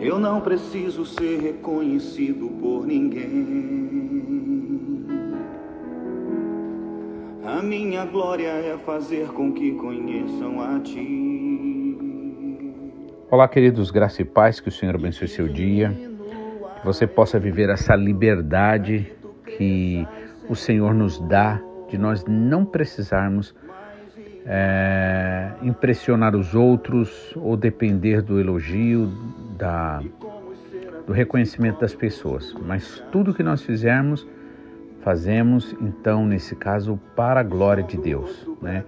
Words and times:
Eu 0.00 0.20
não 0.20 0.40
preciso 0.40 1.04
ser 1.04 1.40
reconhecido 1.40 2.48
por 2.60 2.86
ninguém. 2.86 3.46
A 7.44 7.60
minha 7.60 8.06
glória 8.06 8.46
é 8.46 8.78
fazer 8.78 9.26
com 9.32 9.52
que 9.52 9.72
conheçam 9.72 10.60
a 10.60 10.78
Ti. 10.78 11.98
Olá, 13.28 13.48
queridos, 13.48 13.90
graça 13.90 14.22
e 14.22 14.24
paz, 14.24 14.60
que 14.60 14.68
o 14.68 14.72
Senhor 14.72 14.94
abençoe 14.94 15.26
seu 15.26 15.48
dia, 15.48 15.90
que 16.78 16.86
você 16.86 17.04
possa 17.04 17.40
viver 17.40 17.68
essa 17.68 17.96
liberdade 17.96 19.12
que 19.44 20.06
o 20.48 20.54
Senhor 20.54 20.94
nos 20.94 21.18
dá 21.18 21.60
de 21.88 21.98
nós 21.98 22.24
não 22.24 22.64
precisarmos 22.64 23.52
é, 24.46 25.50
impressionar 25.60 26.36
os 26.36 26.54
outros 26.54 27.32
ou 27.36 27.56
depender 27.56 28.22
do 28.22 28.38
elogio, 28.38 29.10
da, 29.58 30.00
do 31.06 31.12
reconhecimento 31.12 31.80
das 31.80 31.94
pessoas. 31.94 32.54
Mas 32.64 33.02
tudo 33.10 33.34
que 33.34 33.42
nós 33.42 33.62
fizermos, 33.62 34.26
fazemos 35.02 35.74
então, 35.80 36.24
nesse 36.24 36.54
caso, 36.54 36.98
para 37.16 37.40
a 37.40 37.42
glória 37.42 37.82
de 37.82 37.96
Deus, 37.96 38.48
né? 38.62 38.84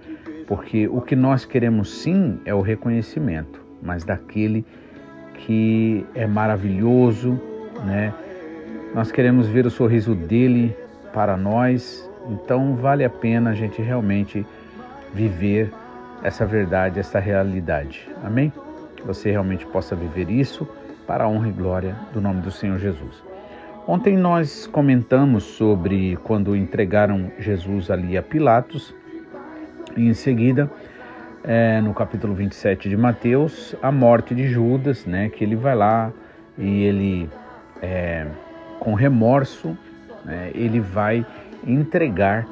Porque 0.47 0.87
o 0.87 1.01
que 1.01 1.15
nós 1.15 1.45
queremos 1.45 1.89
sim 2.01 2.39
é 2.45 2.53
o 2.53 2.61
reconhecimento, 2.61 3.61
mas 3.81 4.03
daquele 4.03 4.65
que 5.33 6.05
é 6.15 6.25
maravilhoso, 6.25 7.39
né? 7.85 8.13
Nós 8.93 9.11
queremos 9.11 9.47
ver 9.47 9.65
o 9.65 9.69
sorriso 9.69 10.13
dele 10.13 10.75
para 11.13 11.37
nós, 11.37 12.09
então 12.29 12.75
vale 12.75 13.05
a 13.05 13.09
pena 13.09 13.51
a 13.51 13.53
gente 13.53 13.81
realmente 13.81 14.45
viver 15.13 15.71
essa 16.23 16.45
verdade, 16.45 16.99
essa 16.99 17.19
realidade. 17.19 18.09
Amém? 18.23 18.51
Que 19.01 19.07
você 19.07 19.31
realmente 19.31 19.65
possa 19.65 19.95
viver 19.95 20.29
isso 20.29 20.67
para 21.07 21.23
a 21.23 21.27
honra 21.27 21.49
e 21.49 21.51
glória 21.51 21.95
do 22.13 22.21
nome 22.21 22.41
do 22.41 22.51
Senhor 22.51 22.77
Jesus. 22.77 23.23
Ontem 23.87 24.15
nós 24.15 24.67
comentamos 24.67 25.43
sobre 25.43 26.15
quando 26.23 26.55
entregaram 26.55 27.31
Jesus 27.39 27.89
ali 27.89 28.15
a 28.15 28.21
Pilatos, 28.21 28.93
e 29.97 30.07
em 30.07 30.13
seguida, 30.13 30.69
é, 31.43 31.81
no 31.81 31.93
capítulo 31.93 32.33
27 32.35 32.87
de 32.87 32.95
Mateus, 32.95 33.75
a 33.81 33.91
morte 33.91 34.35
de 34.35 34.47
Judas, 34.47 35.05
né, 35.05 35.29
que 35.29 35.43
ele 35.43 35.55
vai 35.55 35.75
lá 35.75 36.11
e 36.57 36.83
ele, 36.83 37.29
é, 37.81 38.27
com 38.79 38.93
remorso, 38.93 39.75
né, 40.23 40.51
ele 40.53 40.79
vai 40.79 41.25
entregar 41.65 42.47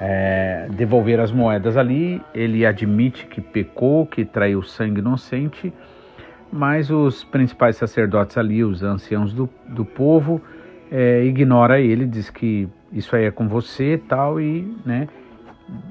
é, 0.00 0.66
devolver 0.70 1.20
as 1.20 1.30
moedas 1.30 1.76
ali. 1.76 2.22
Ele 2.34 2.64
admite 2.64 3.26
que 3.26 3.40
pecou, 3.40 4.06
que 4.06 4.24
traiu 4.24 4.62
sangue 4.62 5.00
inocente, 5.00 5.72
mas 6.50 6.90
os 6.90 7.22
principais 7.22 7.76
sacerdotes 7.76 8.38
ali, 8.38 8.64
os 8.64 8.82
anciãos 8.82 9.32
do, 9.32 9.48
do 9.68 9.84
povo, 9.84 10.40
é, 10.90 11.22
ignora 11.24 11.78
ele, 11.80 12.06
diz 12.06 12.30
que 12.30 12.68
isso 12.92 13.14
aí 13.14 13.24
é 13.24 13.30
com 13.30 13.46
você 13.46 14.00
tal, 14.08 14.40
e 14.40 14.62
né, 14.84 15.06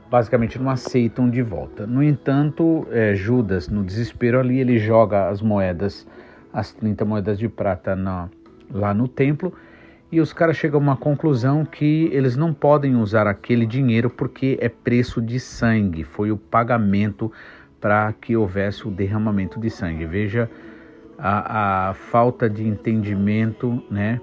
basicamente 0.10 0.60
não 0.60 0.70
aceitam 0.70 1.30
de 1.30 1.42
volta. 1.42 1.88
No 1.88 2.04
entanto, 2.04 2.86
é, 2.92 3.16
Judas, 3.16 3.70
no 3.70 3.84
desespero 3.84 4.40
ali, 4.40 4.60
ele 4.60 4.78
joga 4.80 5.30
as 5.30 5.42
moedas, 5.42 6.06
as 6.52 6.74
30 6.74 7.06
moedas 7.06 7.40
de 7.40 7.48
prata 7.48 7.96
na, 7.96 8.30
lá 8.70 8.94
no 8.94 9.08
templo, 9.08 9.54
e 10.12 10.20
os 10.20 10.34
caras 10.34 10.58
chegam 10.58 10.80
a 10.80 10.84
uma 10.84 10.98
conclusão 10.98 11.64
que 11.64 12.10
eles 12.12 12.36
não 12.36 12.54
podem 12.54 12.96
usar 12.96 13.28
aquele 13.28 13.66
dinheiro 13.66 14.10
porque 14.10 14.58
é 14.60 14.68
preço 14.68 15.22
de 15.22 15.40
sangue, 15.40 16.04
foi 16.04 16.32
o 16.32 16.38
pagamento 16.38 17.32
para 17.80 18.12
que 18.14 18.36
houvesse 18.36 18.88
o 18.88 18.92
derramamento 18.92 19.60
de 19.60 19.70
sangue. 19.70 20.06
Veja 20.06 20.50
a, 21.18 21.90
a 21.90 21.94
falta 21.94 22.50
de 22.50 22.66
entendimento 22.66 23.82
né, 23.90 24.20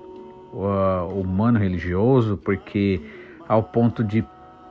humano 1.15 1.59
religioso, 1.59 2.37
porque 2.37 3.01
ao 3.49 3.63
ponto 3.63 4.03
de, 4.03 4.25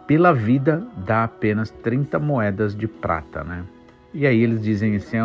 pela 0.08 0.34
vida, 0.34 0.86
dá 1.06 1.24
apenas 1.24 1.72
30 1.72 2.20
moedas 2.20 2.76
de 2.76 2.88
prata. 2.88 3.44
Né? 3.44 3.64
E 4.14 4.28
aí 4.28 4.42
eles 4.42 4.62
dizem 4.62 4.96
assim, 4.96 5.18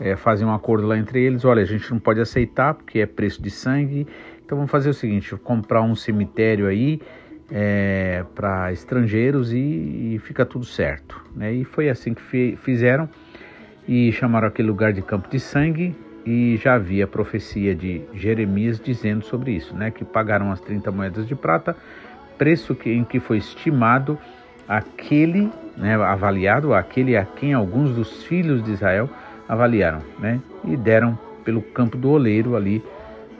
é, 0.00 0.16
fazem 0.16 0.46
um 0.46 0.52
acordo 0.52 0.86
lá 0.86 0.96
entre 0.96 1.22
eles, 1.22 1.44
olha, 1.44 1.62
a 1.62 1.66
gente 1.66 1.90
não 1.90 1.98
pode 1.98 2.20
aceitar 2.20 2.74
porque 2.74 3.00
é 3.00 3.06
preço 3.06 3.42
de 3.42 3.50
sangue 3.50 4.06
então 4.48 4.56
vamos 4.56 4.70
fazer 4.70 4.88
o 4.88 4.94
seguinte: 4.94 5.36
comprar 5.36 5.82
um 5.82 5.94
cemitério 5.94 6.66
aí 6.66 7.02
é, 7.50 8.24
para 8.34 8.72
estrangeiros 8.72 9.52
e, 9.52 9.58
e, 9.58 10.20
fica 10.24 10.46
tudo 10.46 10.64
certo. 10.64 11.22
Né? 11.36 11.52
E 11.52 11.64
foi 11.64 11.90
assim 11.90 12.14
que 12.14 12.56
fizeram 12.56 13.06
e 13.86 14.10
chamaram 14.10 14.48
aquele 14.48 14.68
lugar 14.68 14.94
de 14.94 15.02
campo 15.02 15.28
de 15.28 15.38
sangue 15.38 15.94
e 16.24 16.56
já 16.56 16.76
havia 16.76 17.06
profecia 17.06 17.74
de 17.74 18.00
Jeremias 18.14 18.80
dizendo 18.80 19.22
sobre 19.22 19.52
isso, 19.52 19.76
né? 19.76 19.90
Que 19.90 20.02
pagaram 20.02 20.50
as 20.50 20.60
30 20.60 20.90
moedas 20.92 21.28
de 21.28 21.34
prata, 21.34 21.76
preço 22.38 22.74
que, 22.74 22.90
em 22.90 23.04
que 23.04 23.20
foi 23.20 23.36
estimado 23.36 24.18
aquele, 24.66 25.50
né, 25.76 25.94
avaliado, 25.94 26.72
aquele 26.72 27.18
a 27.18 27.24
quem 27.24 27.52
alguns 27.52 27.94
dos 27.94 28.24
filhos 28.24 28.62
de 28.62 28.72
Israel 28.72 29.10
avaliaram, 29.48 30.02
né? 30.18 30.40
E 30.64 30.76
deram 30.76 31.18
pelo 31.44 31.62
campo 31.62 31.96
do 31.96 32.10
oleiro 32.10 32.54
ali 32.54 32.82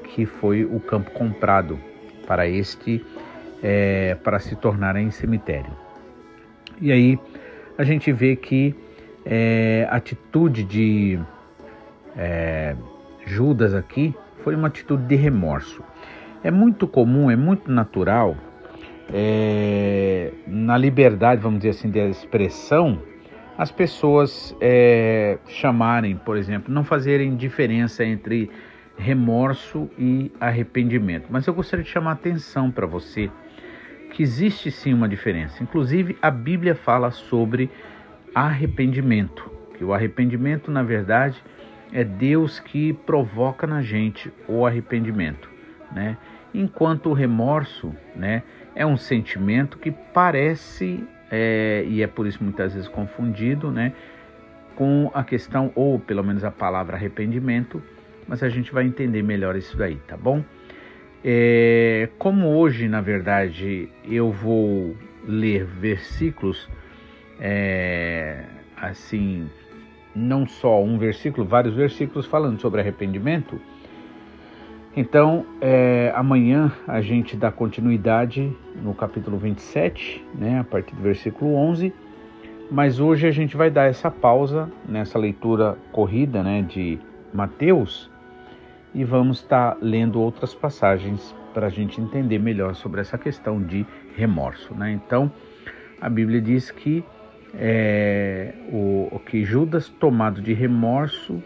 que 0.05 0.25
foi 0.25 0.65
o 0.65 0.81
campo 0.81 1.11
comprado 1.11 1.79
para 2.27 2.49
este 2.49 3.05
é, 3.63 4.17
para 4.23 4.39
se 4.39 4.57
tornar 4.57 4.97
em 4.97 5.11
cemitério. 5.11 5.71
E 6.81 6.91
aí 6.91 7.19
a 7.77 7.85
gente 7.85 8.11
vê 8.13 8.35
que 8.37 8.75
é, 9.25 9.87
a 9.91 9.97
atitude 9.97 10.65
de 10.65 11.19
é, 12.17 12.75
Judas 13.27 13.75
aqui 13.75 14.15
foi 14.43 14.55
uma 14.55 14.69
atitude 14.69 15.05
de 15.05 15.17
remorso. 15.17 15.83
É 16.43 16.51
muito 16.51 16.87
comum, 16.87 17.31
é 17.31 17.37
muito 17.37 17.71
natural 17.71 18.37
é, 19.13 20.33
na 20.47 20.77
liberdade, 20.77 21.41
vamos 21.41 21.59
dizer 21.59 21.71
assim, 21.71 21.91
de 21.91 21.99
expressão, 22.09 23.01
as 23.59 23.73
pessoas 23.73 24.57
é, 24.61 25.37
chamarem, 25.49 26.15
por 26.17 26.37
exemplo, 26.37 26.73
não 26.73 26.85
fazerem 26.85 27.35
diferença 27.35 28.05
entre 28.05 28.49
remorso 28.97 29.91
e 29.99 30.31
arrependimento. 30.41 31.27
Mas 31.29 31.45
eu 31.47 31.53
gostaria 31.53 31.85
de 31.85 31.91
chamar 31.91 32.11
a 32.11 32.15
atenção 32.15 32.71
para 32.71 32.87
você 32.87 33.29
que 34.13 34.23
existe 34.23 34.71
sim 34.71 34.95
uma 34.95 35.09
diferença. 35.09 35.61
Inclusive, 35.61 36.17
a 36.23 36.31
Bíblia 36.31 36.77
fala 36.77 37.11
sobre 37.11 37.69
arrependimento, 38.33 39.51
que 39.77 39.85
o 39.85 39.93
arrependimento, 39.93 40.71
na 40.71 40.85
verdade, 40.85 41.43
é 41.93 42.05
Deus 42.05 42.61
que 42.61 42.93
provoca 42.93 43.67
na 43.67 43.83
gente 43.83 44.33
o 44.47 44.65
arrependimento, 44.65 45.51
né? 45.93 46.17
Enquanto 46.55 47.11
o 47.11 47.13
remorso, 47.13 47.95
né, 48.15 48.43
é 48.75 48.87
um 48.87 48.97
sentimento 48.97 49.79
que 49.79 49.91
parece 49.91 51.05
é, 51.31 51.85
e 51.87 52.03
é 52.03 52.07
por 52.07 52.27
isso 52.27 52.43
muitas 52.43 52.75
vezes 52.75 52.89
confundido, 52.89 53.71
né, 53.71 53.93
com 54.77 55.11
a 55.15 55.25
questão 55.25 55.73
ou 55.75 55.99
pelo 55.99 56.23
menos 56.23 56.45
a 56.45 56.51
palavra 56.51 56.97
arrependimento 56.97 57.83
mas 58.29 58.43
a 58.43 58.49
gente 58.51 58.71
vai 58.71 58.85
entender 58.85 59.23
melhor 59.23 59.57
isso 59.57 59.77
daí, 59.77 59.97
tá 60.07 60.17
bom? 60.17 60.45
É, 61.25 62.11
como 62.19 62.49
hoje, 62.49 62.87
na 62.87 63.01
verdade, 63.01 63.89
eu 64.05 64.31
vou 64.31 64.95
ler 65.27 65.65
versículos, 65.65 66.69
é, 67.41 68.45
assim, 68.77 69.49
não 70.15 70.47
só 70.47 70.85
um 70.85 70.99
versículo, 70.99 71.47
vários 71.47 71.75
versículos 71.75 72.27
falando 72.27 72.61
sobre 72.61 72.83
arrependimento. 72.83 73.59
Então, 75.01 75.47
é, 75.61 76.13
amanhã 76.17 76.73
a 76.85 77.01
gente 77.01 77.37
dá 77.37 77.53
continuidade 77.53 78.53
no 78.83 78.93
capítulo 78.93 79.39
27, 79.39 80.27
né, 80.35 80.59
a 80.59 80.65
partir 80.65 80.93
do 80.97 81.01
versículo 81.01 81.55
11. 81.55 81.95
Mas 82.69 82.99
hoje 82.99 83.25
a 83.25 83.31
gente 83.31 83.57
vai 83.57 83.71
dar 83.71 83.85
essa 83.85 84.11
pausa 84.11 84.69
nessa 84.89 85.17
leitura 85.17 85.79
corrida 85.93 86.43
né, 86.43 86.63
de 86.63 86.99
Mateus 87.33 88.11
e 88.93 89.05
vamos 89.05 89.39
estar 89.39 89.75
tá 89.75 89.79
lendo 89.81 90.21
outras 90.21 90.53
passagens 90.53 91.33
para 91.55 91.69
a 91.69 91.71
gente 91.71 92.01
entender 92.01 92.41
melhor 92.41 92.75
sobre 92.75 93.01
essa 93.01 93.17
questão 93.17 93.63
de 93.63 93.87
remorso. 94.17 94.75
Né? 94.75 94.91
Então, 94.91 95.31
a 96.01 96.09
Bíblia 96.09 96.41
diz 96.41 96.73
que 96.73 97.05
é, 97.55 98.53
o, 98.73 99.21
que 99.25 99.45
Judas, 99.45 99.89
tomado 99.89 100.43
de 100.43 100.55
remorso, 100.55 101.41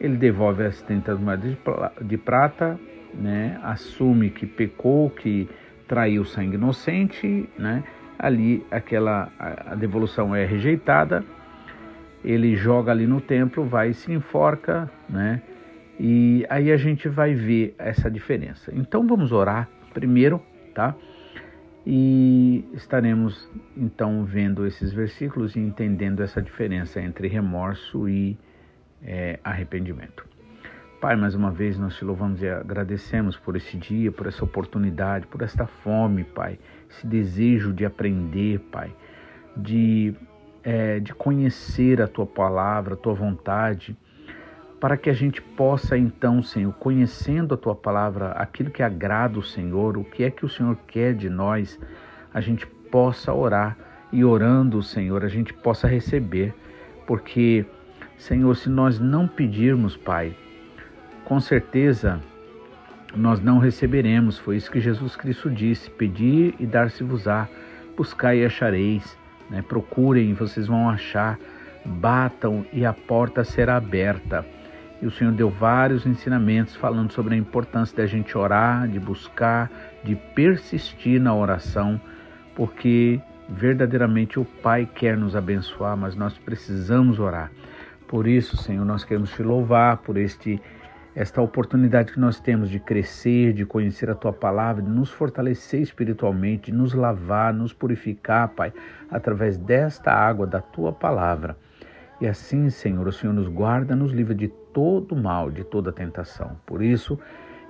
ele 0.00 0.16
devolve 0.16 0.64
as 0.64 0.80
30 0.82 1.14
moedas 1.16 1.56
de, 2.00 2.16
prata, 2.16 2.78
né? 3.14 3.60
assume 3.62 4.30
que 4.30 4.46
pecou, 4.46 5.10
que 5.10 5.48
traiu 5.86 6.24
sangue 6.24 6.54
inocente, 6.54 7.48
né? 7.58 7.84
ali 8.20 8.64
aquela 8.70 9.32
a 9.38 9.74
devolução 9.74 10.34
é 10.34 10.44
rejeitada, 10.44 11.24
ele 12.22 12.54
joga 12.54 12.92
ali 12.92 13.06
no 13.06 13.20
templo, 13.20 13.64
vai 13.64 13.90
e 13.90 13.94
se 13.94 14.12
enforca, 14.12 14.90
né? 15.08 15.40
E 15.98 16.46
aí 16.50 16.70
a 16.70 16.76
gente 16.76 17.08
vai 17.08 17.34
ver 17.34 17.74
essa 17.78 18.10
diferença. 18.10 18.70
Então 18.74 19.06
vamos 19.06 19.32
orar 19.32 19.68
primeiro, 19.94 20.40
tá? 20.74 20.94
E 21.86 22.64
estaremos 22.74 23.50
então 23.74 24.24
vendo 24.24 24.66
esses 24.66 24.92
versículos 24.92 25.56
e 25.56 25.60
entendendo 25.60 26.22
essa 26.22 26.42
diferença 26.42 27.00
entre 27.00 27.26
remorso 27.26 28.06
e 28.06 28.38
é, 29.02 29.38
arrependimento. 29.42 30.24
Pai, 31.00 31.16
mais 31.16 31.34
uma 31.34 31.50
vez 31.50 31.78
nós 31.78 31.96
te 31.96 32.04
louvamos 32.04 32.42
e 32.42 32.48
agradecemos 32.48 33.36
por 33.36 33.56
esse 33.56 33.76
dia, 33.76 34.12
por 34.12 34.26
essa 34.26 34.44
oportunidade, 34.44 35.26
por 35.26 35.40
esta 35.40 35.66
fome, 35.66 36.24
Pai, 36.24 36.58
esse 36.90 37.06
desejo 37.06 37.72
de 37.72 37.86
aprender, 37.86 38.60
Pai, 38.70 38.94
de, 39.56 40.14
é, 40.62 41.00
de 41.00 41.14
conhecer 41.14 42.02
a 42.02 42.06
tua 42.06 42.26
palavra, 42.26 42.94
a 42.94 42.96
tua 42.96 43.14
vontade, 43.14 43.96
para 44.78 44.96
que 44.96 45.08
a 45.08 45.12
gente 45.12 45.40
possa 45.40 45.96
então, 45.96 46.42
Senhor, 46.42 46.72
conhecendo 46.74 47.54
a 47.54 47.56
tua 47.56 47.74
palavra, 47.74 48.32
aquilo 48.32 48.70
que 48.70 48.82
agrada 48.82 49.38
o 49.38 49.42
Senhor, 49.42 49.96
o 49.96 50.04
que 50.04 50.24
é 50.24 50.30
que 50.30 50.44
o 50.44 50.48
Senhor 50.48 50.76
quer 50.86 51.14
de 51.14 51.28
nós, 51.28 51.78
a 52.32 52.40
gente 52.40 52.66
possa 52.66 53.32
orar 53.32 53.76
e 54.12 54.24
orando, 54.24 54.82
Senhor, 54.82 55.24
a 55.24 55.28
gente 55.28 55.52
possa 55.52 55.86
receber, 55.86 56.54
porque, 57.06 57.64
Senhor, 58.20 58.54
se 58.54 58.68
nós 58.68 59.00
não 59.00 59.26
pedirmos, 59.26 59.96
Pai, 59.96 60.36
com 61.24 61.40
certeza 61.40 62.20
nós 63.16 63.40
não 63.40 63.58
receberemos. 63.58 64.38
Foi 64.38 64.56
isso 64.56 64.70
que 64.70 64.78
Jesus 64.78 65.16
Cristo 65.16 65.48
disse: 65.50 65.90
Pedir 65.90 66.54
e 66.60 66.66
dar-se-vos-á, 66.66 67.48
buscai 67.96 68.40
e 68.40 68.44
achareis, 68.44 69.16
né? 69.48 69.62
procurem 69.62 70.30
e 70.30 70.34
vocês 70.34 70.66
vão 70.66 70.90
achar, 70.90 71.38
batam 71.82 72.64
e 72.74 72.84
a 72.84 72.92
porta 72.92 73.42
será 73.42 73.76
aberta. 73.76 74.44
E 75.00 75.06
o 75.06 75.10
Senhor 75.10 75.32
deu 75.32 75.48
vários 75.48 76.04
ensinamentos 76.04 76.76
falando 76.76 77.10
sobre 77.12 77.34
a 77.34 77.38
importância 77.38 77.96
da 77.96 78.04
gente 78.04 78.36
orar, 78.36 78.86
de 78.86 79.00
buscar, 79.00 79.70
de 80.04 80.14
persistir 80.14 81.18
na 81.18 81.34
oração, 81.34 81.98
porque 82.54 83.18
verdadeiramente 83.48 84.38
o 84.38 84.44
Pai 84.44 84.86
quer 84.94 85.16
nos 85.16 85.34
abençoar, 85.34 85.96
mas 85.96 86.14
nós 86.14 86.36
precisamos 86.36 87.18
orar. 87.18 87.50
Por 88.10 88.26
isso, 88.26 88.56
Senhor, 88.56 88.84
nós 88.84 89.04
queremos 89.04 89.30
te 89.30 89.40
louvar 89.40 89.98
por 89.98 90.16
este 90.16 90.60
esta 91.14 91.40
oportunidade 91.40 92.12
que 92.12 92.18
nós 92.18 92.40
temos 92.40 92.68
de 92.68 92.80
crescer, 92.80 93.52
de 93.52 93.64
conhecer 93.64 94.10
a 94.10 94.16
tua 94.16 94.32
palavra, 94.32 94.82
de 94.82 94.90
nos 94.90 95.10
fortalecer 95.10 95.80
espiritualmente, 95.80 96.72
de 96.72 96.76
nos 96.76 96.92
lavar, 96.92 97.54
nos 97.54 97.72
purificar, 97.72 98.48
Pai, 98.48 98.72
através 99.08 99.56
desta 99.56 100.12
água 100.12 100.44
da 100.44 100.60
tua 100.60 100.92
palavra. 100.92 101.56
E 102.20 102.26
assim, 102.26 102.68
Senhor, 102.68 103.06
o 103.06 103.12
Senhor 103.12 103.32
nos 103.32 103.46
guarda, 103.46 103.94
nos 103.94 104.10
livra 104.10 104.34
de 104.34 104.48
todo 104.48 105.14
mal, 105.14 105.48
de 105.48 105.62
toda 105.62 105.92
tentação. 105.92 106.56
Por 106.66 106.82
isso, 106.82 107.16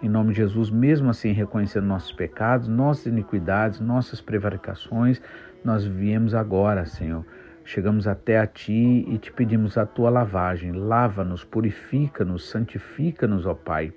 em 0.03 0.09
nome 0.09 0.31
de 0.31 0.39
Jesus, 0.39 0.71
mesmo 0.71 1.11
assim 1.11 1.33
reconhecendo 1.33 1.85
nossos 1.85 2.13
pecados, 2.13 2.67
nossas 2.67 3.05
iniquidades, 3.05 3.79
nossas 3.79 4.23
prevaricações, 4.23 5.21
nós 5.63 5.85
viemos 5.85 6.35
agora, 6.35 6.87
Senhor 6.87 7.27
Chegamos 7.73 8.09
até 8.09 8.37
a 8.37 8.49
Ti 8.49 9.07
e 9.09 9.17
te 9.17 9.31
pedimos 9.31 9.79
a 9.79 9.87
Tua 9.87 10.11
lavagem. 10.11 10.73
Lava-nos, 10.73 11.45
purifica-nos, 11.45 12.49
santifica-nos, 12.49 13.47
ó 13.47 13.55
Pai. 13.55 13.93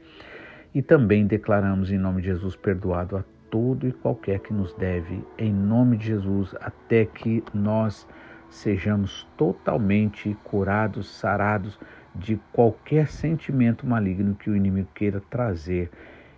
E 0.75 0.81
também 0.83 1.25
declaramos 1.25 1.91
em 1.91 1.97
nome 1.97 2.21
de 2.21 2.27
Jesus 2.27 2.55
perdoado 2.55 3.17
a 3.17 3.23
todo 3.49 3.87
e 3.87 3.91
qualquer 3.91 4.41
que 4.41 4.53
nos 4.53 4.75
deve, 4.75 5.25
em 5.39 5.51
nome 5.51 5.97
de 5.97 6.05
Jesus, 6.05 6.53
até 6.61 7.05
que 7.05 7.43
nós 7.51 8.07
sejamos 8.47 9.27
totalmente 9.35 10.37
curados, 10.43 11.09
sarados 11.09 11.79
de 12.13 12.39
qualquer 12.51 13.07
sentimento 13.07 13.87
maligno 13.87 14.35
que 14.35 14.51
o 14.51 14.55
inimigo 14.55 14.89
queira 14.93 15.19
trazer 15.31 15.89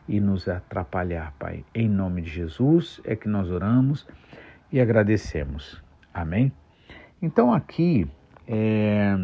e 0.07 0.21
nos 0.21 0.47
atrapalhar, 0.47 1.33
Pai. 1.37 1.65
Em 1.75 1.89
nome 1.89 2.21
de 2.21 2.29
Jesus 2.29 3.01
é 3.03 3.13
que 3.13 3.27
nós 3.27 3.51
oramos 3.51 4.07
e 4.71 4.79
agradecemos. 4.79 5.83
Amém? 6.13 6.53
Então 7.21 7.53
aqui 7.53 8.07
é, 8.47 9.15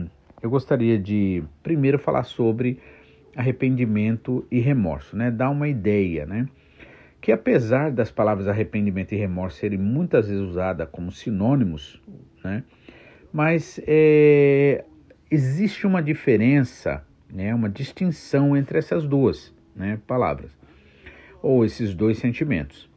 eu 0.42 0.50
gostaria 0.50 0.98
de 0.98 1.44
primeiro 1.62 2.00
falar 2.00 2.24
sobre 2.24 2.80
arrependimento 3.36 4.46
e 4.50 4.60
remorso, 4.60 5.16
né? 5.16 5.30
Dar 5.30 5.50
uma 5.50 5.68
ideia, 5.68 6.26
né? 6.26 6.48
Que 7.20 7.32
apesar 7.32 7.92
das 7.92 8.10
palavras 8.12 8.48
arrependimento 8.48 9.14
e 9.14 9.18
remorso 9.18 9.58
serem 9.58 9.78
muitas 9.78 10.28
vezes 10.28 10.42
usadas 10.42 10.88
como 10.92 11.12
sinônimos, 11.12 12.02
né? 12.44 12.64
Mas 13.32 13.80
é, 13.86 14.84
existe 15.30 15.86
uma 15.86 16.02
diferença, 16.02 17.06
né? 17.32 17.54
Uma 17.54 17.70
distinção 17.70 18.56
entre 18.58 18.80
essas 18.80 19.06
duas, 19.06 19.54
né? 19.76 20.00
Palavras 20.08 20.52
ou 21.44 21.66
esses 21.66 21.94
dois 21.94 22.20
sentimentos. 22.20 22.90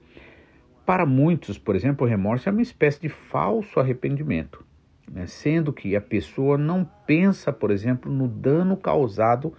Para 0.84 1.06
muitos, 1.06 1.58
por 1.58 1.74
exemplo, 1.74 2.06
o 2.06 2.08
remorso 2.08 2.48
é 2.48 2.52
uma 2.52 2.60
espécie 2.60 3.00
de 3.00 3.08
falso 3.08 3.80
arrependimento 3.80 4.64
né? 5.10 5.26
sendo 5.26 5.72
que 5.72 5.94
a 5.96 6.00
pessoa 6.00 6.56
não 6.56 6.88
pensa, 7.06 7.52
por 7.52 7.70
exemplo, 7.70 8.10
no 8.10 8.28
dano 8.28 8.76
causado 8.76 9.52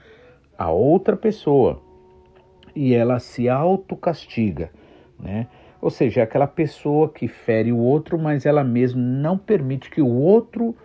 a 0.58 0.70
outra 0.70 1.16
pessoa 1.16 1.82
e 2.76 2.94
ela 2.94 3.20
se 3.20 3.48
autocastiga, 3.48 4.70
né? 5.20 5.48
Ou 5.82 5.90
seja, 5.90 6.22
é 6.22 6.24
aquela 6.24 6.48
pessoa 6.48 7.10
que 7.10 7.28
fere 7.28 7.72
o 7.72 7.78
outro, 7.78 8.18
mas 8.18 8.46
ela 8.46 8.64
mesma 8.64 9.00
não 9.00 9.38
permite 9.38 9.90
que 9.90 10.02
o 10.02 10.10
outro 10.10 10.76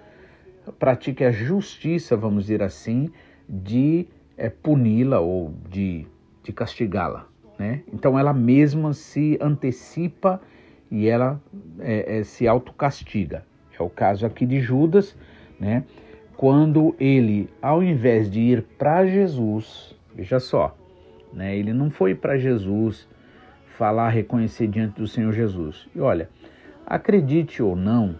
pratique 0.78 1.24
a 1.24 1.32
justiça, 1.32 2.16
vamos 2.16 2.44
dizer 2.44 2.62
assim, 2.62 3.10
de 3.48 4.06
é, 4.36 4.48
puni-la 4.48 5.20
ou 5.20 5.54
de, 5.68 6.06
de 6.42 6.52
castigá-la. 6.52 7.26
Né? 7.58 7.82
Então 7.92 8.18
ela 8.18 8.32
mesma 8.32 8.92
se 8.92 9.38
antecipa 9.40 10.40
e 10.90 11.08
ela 11.08 11.40
é, 11.78 12.18
é, 12.18 12.24
se 12.24 12.46
autocastiga. 12.46 13.44
É 13.80 13.82
o 13.82 13.88
caso 13.88 14.26
aqui 14.26 14.44
de 14.44 14.60
Judas, 14.60 15.16
né? 15.58 15.84
Quando 16.36 16.94
ele, 17.00 17.48
ao 17.62 17.82
invés 17.82 18.30
de 18.30 18.38
ir 18.38 18.62
para 18.78 19.06
Jesus, 19.06 19.96
veja 20.14 20.38
só, 20.38 20.76
né? 21.32 21.56
Ele 21.56 21.72
não 21.72 21.90
foi 21.90 22.14
para 22.14 22.36
Jesus 22.36 23.08
falar, 23.78 24.10
reconhecer 24.10 24.68
diante 24.68 25.00
do 25.00 25.06
Senhor 25.06 25.32
Jesus. 25.32 25.88
E 25.94 26.00
olha, 26.00 26.28
acredite 26.86 27.62
ou 27.62 27.74
não, 27.74 28.16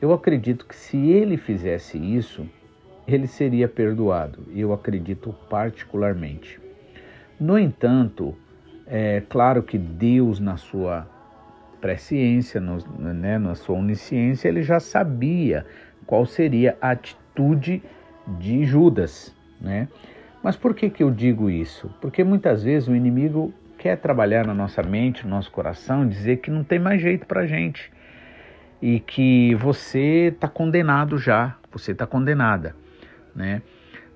eu 0.00 0.12
acredito 0.12 0.66
que 0.66 0.74
se 0.74 0.96
ele 0.96 1.36
fizesse 1.36 1.96
isso, 1.96 2.44
ele 3.06 3.28
seria 3.28 3.68
perdoado. 3.68 4.40
Eu 4.52 4.72
acredito 4.72 5.32
particularmente. 5.48 6.60
No 7.38 7.56
entanto, 7.56 8.34
é 8.84 9.22
claro 9.28 9.62
que 9.62 9.78
Deus, 9.78 10.40
na 10.40 10.56
sua 10.56 11.06
presciência, 11.82 12.60
no, 12.60 12.78
né, 13.12 13.38
na 13.38 13.56
sua 13.56 13.76
onisciência, 13.76 14.48
ele 14.48 14.62
já 14.62 14.78
sabia 14.78 15.66
qual 16.06 16.24
seria 16.24 16.78
a 16.80 16.92
atitude 16.92 17.82
de 18.38 18.64
Judas, 18.64 19.34
né? 19.60 19.88
Mas 20.42 20.56
por 20.56 20.74
que, 20.74 20.88
que 20.88 21.02
eu 21.02 21.10
digo 21.10 21.50
isso? 21.50 21.90
Porque 22.00 22.24
muitas 22.24 22.62
vezes 22.62 22.88
o 22.88 22.94
inimigo 22.94 23.52
quer 23.78 23.96
trabalhar 23.96 24.46
na 24.46 24.54
nossa 24.54 24.82
mente, 24.82 25.24
no 25.24 25.30
nosso 25.30 25.50
coração, 25.50 26.06
dizer 26.06 26.38
que 26.38 26.50
não 26.50 26.62
tem 26.62 26.78
mais 26.78 27.02
jeito 27.02 27.26
para 27.26 27.46
gente 27.46 27.92
e 28.80 29.00
que 29.00 29.54
você 29.56 30.32
está 30.34 30.48
condenado 30.48 31.18
já, 31.18 31.56
você 31.70 31.92
está 31.92 32.06
condenada, 32.06 32.74
né? 33.34 33.62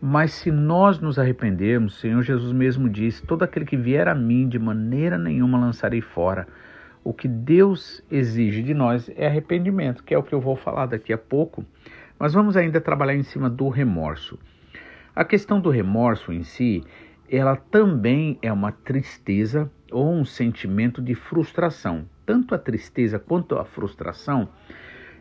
Mas 0.01 0.33
se 0.33 0.51
nós 0.51 0.99
nos 0.99 1.19
arrependermos, 1.19 1.99
Senhor 1.99 2.23
Jesus 2.23 2.53
mesmo 2.53 2.89
disse: 2.89 3.27
todo 3.27 3.43
aquele 3.43 3.65
que 3.65 3.77
vier 3.77 4.07
a 4.09 4.15
mim, 4.15 4.49
de 4.49 4.59
maneira 4.59 5.17
nenhuma 5.17 5.59
lançarei 5.59 6.01
fora. 6.01 6.47
O 7.07 7.15
que 7.15 7.29
Deus 7.29 8.03
exige 8.11 8.65
de 8.65 8.75
nós 8.75 9.09
é 9.15 9.29
arrependimento, 9.29 10.03
que 10.03 10.13
é 10.13 10.19
o 10.19 10.25
que 10.25 10.35
eu 10.35 10.41
vou 10.41 10.57
falar 10.57 10.87
daqui 10.87 11.13
a 11.13 11.17
pouco, 11.17 11.65
mas 12.19 12.35
vamos 12.35 12.57
ainda 12.57 12.81
trabalhar 12.81 13.15
em 13.15 13.23
cima 13.23 13.49
do 13.49 13.69
remorso. 13.69 14.37
A 15.15 15.25
questão 15.25 15.61
do 15.61 15.71
remorso 15.71 16.33
em 16.33 16.43
si, 16.43 16.83
ela 17.31 17.55
também 17.55 18.37
é 18.43 18.53
uma 18.53 18.73
tristeza 18.73 19.71
ou 19.93 20.13
um 20.13 20.25
sentimento 20.25 21.01
de 21.01 21.15
frustração. 21.15 22.09
Tanto 22.27 22.57
a 22.57 22.59
tristeza 22.59 23.21
quanto 23.21 23.57
a 23.57 23.65
frustração, 23.65 24.49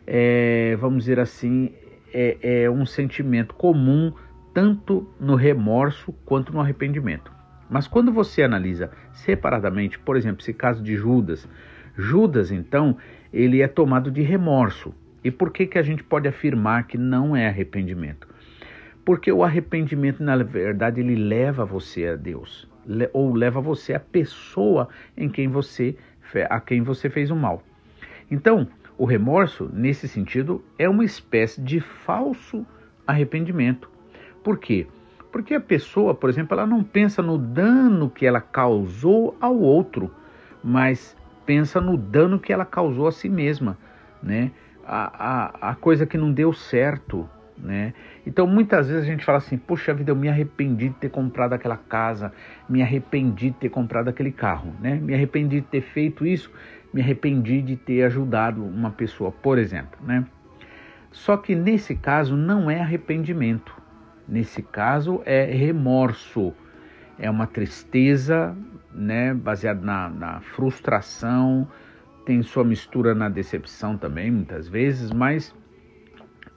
é, 0.04 0.74
vamos 0.80 1.04
dizer 1.04 1.20
assim, 1.20 1.72
é, 2.12 2.64
é 2.64 2.68
um 2.68 2.84
sentimento 2.84 3.54
comum 3.54 4.12
tanto 4.52 5.08
no 5.20 5.36
remorso 5.36 6.12
quanto 6.24 6.52
no 6.52 6.60
arrependimento. 6.60 7.30
Mas 7.70 7.86
quando 7.86 8.10
você 8.10 8.42
analisa 8.42 8.90
separadamente, 9.12 10.00
por 10.00 10.16
exemplo, 10.16 10.40
esse 10.40 10.52
caso 10.52 10.82
de 10.82 10.96
Judas, 10.96 11.48
Judas, 11.96 12.50
então, 12.50 12.96
ele 13.32 13.62
é 13.62 13.68
tomado 13.68 14.10
de 14.10 14.22
remorso. 14.22 14.94
E 15.24 15.30
por 15.30 15.50
que, 15.50 15.66
que 15.66 15.78
a 15.78 15.82
gente 15.82 16.04
pode 16.04 16.28
afirmar 16.28 16.86
que 16.86 16.98
não 16.98 17.34
é 17.34 17.48
arrependimento? 17.48 18.28
Porque 19.04 19.30
o 19.32 19.42
arrependimento, 19.42 20.22
na 20.22 20.36
verdade, 20.36 21.00
ele 21.00 21.14
leva 21.14 21.64
você 21.64 22.08
a 22.08 22.16
Deus, 22.16 22.68
ou 23.12 23.32
leva 23.32 23.60
você 23.60 23.94
a 23.94 24.00
pessoa 24.00 24.88
em 25.16 25.28
quem 25.28 25.48
você, 25.48 25.96
a 26.50 26.60
quem 26.60 26.82
você 26.82 27.08
fez 27.08 27.30
o 27.30 27.36
mal. 27.36 27.62
Então, 28.30 28.68
o 28.98 29.04
remorso, 29.04 29.70
nesse 29.72 30.08
sentido, 30.08 30.64
é 30.78 30.88
uma 30.88 31.04
espécie 31.04 31.60
de 31.60 31.80
falso 31.80 32.66
arrependimento. 33.06 33.90
Por 34.42 34.58
quê? 34.58 34.86
Porque 35.30 35.54
a 35.54 35.60
pessoa, 35.60 36.14
por 36.14 36.30
exemplo, 36.30 36.56
ela 36.56 36.66
não 36.66 36.82
pensa 36.82 37.22
no 37.22 37.36
dano 37.36 38.08
que 38.10 38.26
ela 38.26 38.40
causou 38.40 39.36
ao 39.40 39.56
outro, 39.56 40.10
mas 40.62 41.15
pensa 41.46 41.80
no 41.80 41.96
dano 41.96 42.38
que 42.38 42.52
ela 42.52 42.64
causou 42.64 43.06
a 43.06 43.12
si 43.12 43.28
mesma, 43.28 43.78
né? 44.22 44.50
A, 44.84 45.68
a, 45.68 45.70
a 45.70 45.74
coisa 45.74 46.04
que 46.04 46.18
não 46.18 46.32
deu 46.32 46.52
certo, 46.52 47.28
né? 47.56 47.94
Então 48.26 48.46
muitas 48.46 48.88
vezes 48.88 49.04
a 49.04 49.06
gente 49.06 49.24
fala 49.24 49.38
assim: 49.38 49.56
"Poxa 49.56 49.94
vida, 49.94 50.10
eu 50.10 50.16
me 50.16 50.28
arrependi 50.28 50.88
de 50.88 50.94
ter 50.96 51.08
comprado 51.08 51.54
aquela 51.54 51.76
casa, 51.76 52.32
me 52.68 52.82
arrependi 52.82 53.50
de 53.50 53.56
ter 53.56 53.68
comprado 53.68 54.08
aquele 54.08 54.32
carro, 54.32 54.74
né? 54.80 54.96
Me 54.96 55.14
arrependi 55.14 55.60
de 55.60 55.66
ter 55.66 55.80
feito 55.80 56.26
isso, 56.26 56.50
me 56.92 57.00
arrependi 57.00 57.62
de 57.62 57.76
ter 57.76 58.02
ajudado 58.02 58.64
uma 58.64 58.90
pessoa, 58.90 59.30
por 59.30 59.58
exemplo, 59.58 59.98
né? 60.04 60.26
Só 61.10 61.36
que 61.36 61.54
nesse 61.54 61.94
caso 61.94 62.36
não 62.36 62.70
é 62.70 62.80
arrependimento. 62.80 63.74
Nesse 64.28 64.60
caso 64.60 65.22
é 65.24 65.44
remorso. 65.44 66.52
É 67.18 67.30
uma 67.30 67.46
tristeza, 67.46 68.56
né, 68.92 69.32
baseada 69.32 69.80
na, 69.80 70.08
na 70.08 70.40
frustração, 70.40 71.66
tem 72.26 72.42
sua 72.42 72.64
mistura 72.64 73.14
na 73.14 73.28
decepção 73.28 73.96
também, 73.96 74.30
muitas 74.30 74.68
vezes, 74.68 75.10
mas 75.12 75.54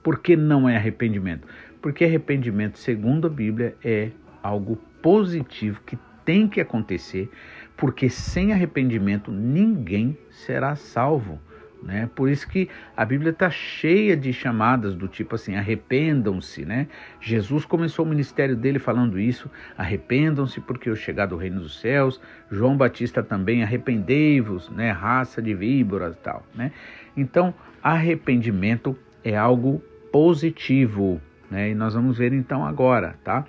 por 0.02 0.18
que 0.18 0.36
não 0.36 0.68
é 0.68 0.76
arrependimento? 0.76 1.46
Porque 1.80 2.04
arrependimento, 2.04 2.78
segundo 2.78 3.26
a 3.26 3.30
Bíblia, 3.30 3.76
é 3.84 4.10
algo 4.42 4.76
positivo 5.00 5.80
que 5.86 5.96
tem 6.24 6.48
que 6.48 6.60
acontecer, 6.60 7.30
porque 7.76 8.08
sem 8.10 8.52
arrependimento 8.52 9.30
ninguém 9.30 10.16
será 10.30 10.74
salvo. 10.76 11.40
Né? 11.82 12.10
Por 12.14 12.28
isso 12.28 12.46
que 12.46 12.68
a 12.94 13.04
Bíblia 13.04 13.30
está 13.30 13.48
cheia 13.50 14.16
de 14.16 14.32
chamadas 14.32 14.94
do 14.94 15.08
tipo 15.08 15.34
assim, 15.34 15.56
arrependam-se, 15.56 16.64
né? 16.64 16.86
Jesus 17.20 17.64
começou 17.64 18.04
o 18.04 18.08
ministério 18.08 18.54
dele 18.54 18.78
falando 18.78 19.18
isso, 19.18 19.50
arrependam-se 19.78 20.60
porque 20.60 20.90
o 20.90 20.96
chegado 20.96 21.34
o 21.34 21.38
reino 21.38 21.60
dos 21.60 21.80
céus. 21.80 22.20
João 22.50 22.76
Batista 22.76 23.22
também, 23.22 23.62
arrependei-vos, 23.62 24.68
né? 24.70 24.90
Raça 24.90 25.40
de 25.40 25.54
víboras 25.54 26.16
tal, 26.22 26.44
né? 26.54 26.70
Então, 27.16 27.54
arrependimento 27.82 28.96
é 29.24 29.36
algo 29.36 29.82
positivo, 30.12 31.20
né? 31.50 31.70
E 31.70 31.74
nós 31.74 31.94
vamos 31.94 32.18
ver 32.18 32.32
então 32.32 32.64
agora, 32.66 33.14
tá? 33.24 33.46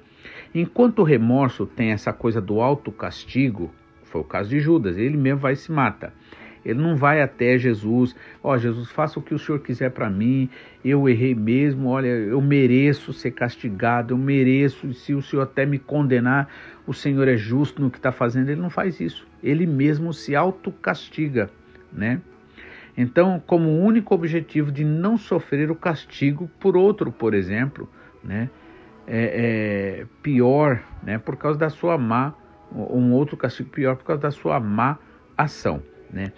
Enquanto 0.54 1.00
o 1.00 1.04
remorso 1.04 1.66
tem 1.66 1.92
essa 1.92 2.14
coisa 2.14 2.40
do 2.40 2.62
autocastigo, 2.62 3.74
foi 4.04 4.22
o 4.22 4.26
caso 4.26 4.50
de 4.50 4.60
Judas, 4.60 4.98
ele 4.98 5.18
mesmo 5.18 5.40
vai 5.40 5.54
e 5.54 5.56
se 5.58 5.72
mata. 5.72 6.14
Ele 6.64 6.80
não 6.80 6.96
vai 6.96 7.22
até 7.22 7.58
Jesus, 7.58 8.16
ó 8.44 8.54
oh, 8.54 8.58
Jesus, 8.58 8.92
faça 8.92 9.20
o 9.20 9.22
que 9.22 9.34
o 9.34 9.40
Senhor 9.40 9.60
quiser 9.60 9.90
para 9.90 10.10
mim, 10.10 10.50
eu 10.86 11.10
errei 11.10 11.34
mesmo, 11.34 11.90
olha, 11.90 12.08
eu 12.08 12.40
mereço 12.40 13.12
ser 13.14 13.32
castigado, 13.32 14.14
eu 14.14 14.18
mereço, 14.18 14.94
se 14.94 15.14
o 15.14 15.22
Senhor 15.22 15.42
até 15.42 15.66
me 15.66 15.80
condenar, 15.80 16.48
o 16.86 16.94
Senhor 16.94 17.28
é 17.28 17.36
justo 17.36 17.82
no 17.82 17.90
que 17.90 17.98
está 17.98 18.12
fazendo. 18.12 18.50
Ele 18.50 18.62
não 18.62 18.70
faz 18.70 19.00
isso, 19.00 19.28
ele 19.44 19.66
mesmo 19.66 20.14
se 20.14 20.36
autocastiga, 20.36 21.50
né? 21.92 22.22
Então, 22.96 23.42
como 23.48 23.80
único 23.80 24.14
objetivo 24.14 24.72
de 24.72 24.84
não 24.84 25.18
sofrer 25.18 25.72
o 25.72 25.76
castigo 25.76 26.50
por 26.60 26.76
outro, 26.76 27.12
por 27.12 27.34
exemplo, 27.34 27.90
né? 28.24 28.50
É, 29.08 30.02
é 30.02 30.06
pior, 30.22 30.84
né? 31.02 31.18
Por 31.18 31.36
causa 31.36 31.58
da 31.58 31.70
sua 31.70 31.98
má, 31.98 32.36
um 32.72 33.12
outro 33.14 33.36
castigo 33.36 33.70
pior 33.70 33.96
por 33.96 34.06
causa 34.06 34.22
da 34.22 34.32
sua 34.32 34.60
má 34.60 34.98
ação, 35.38 35.82
né? 36.12 36.32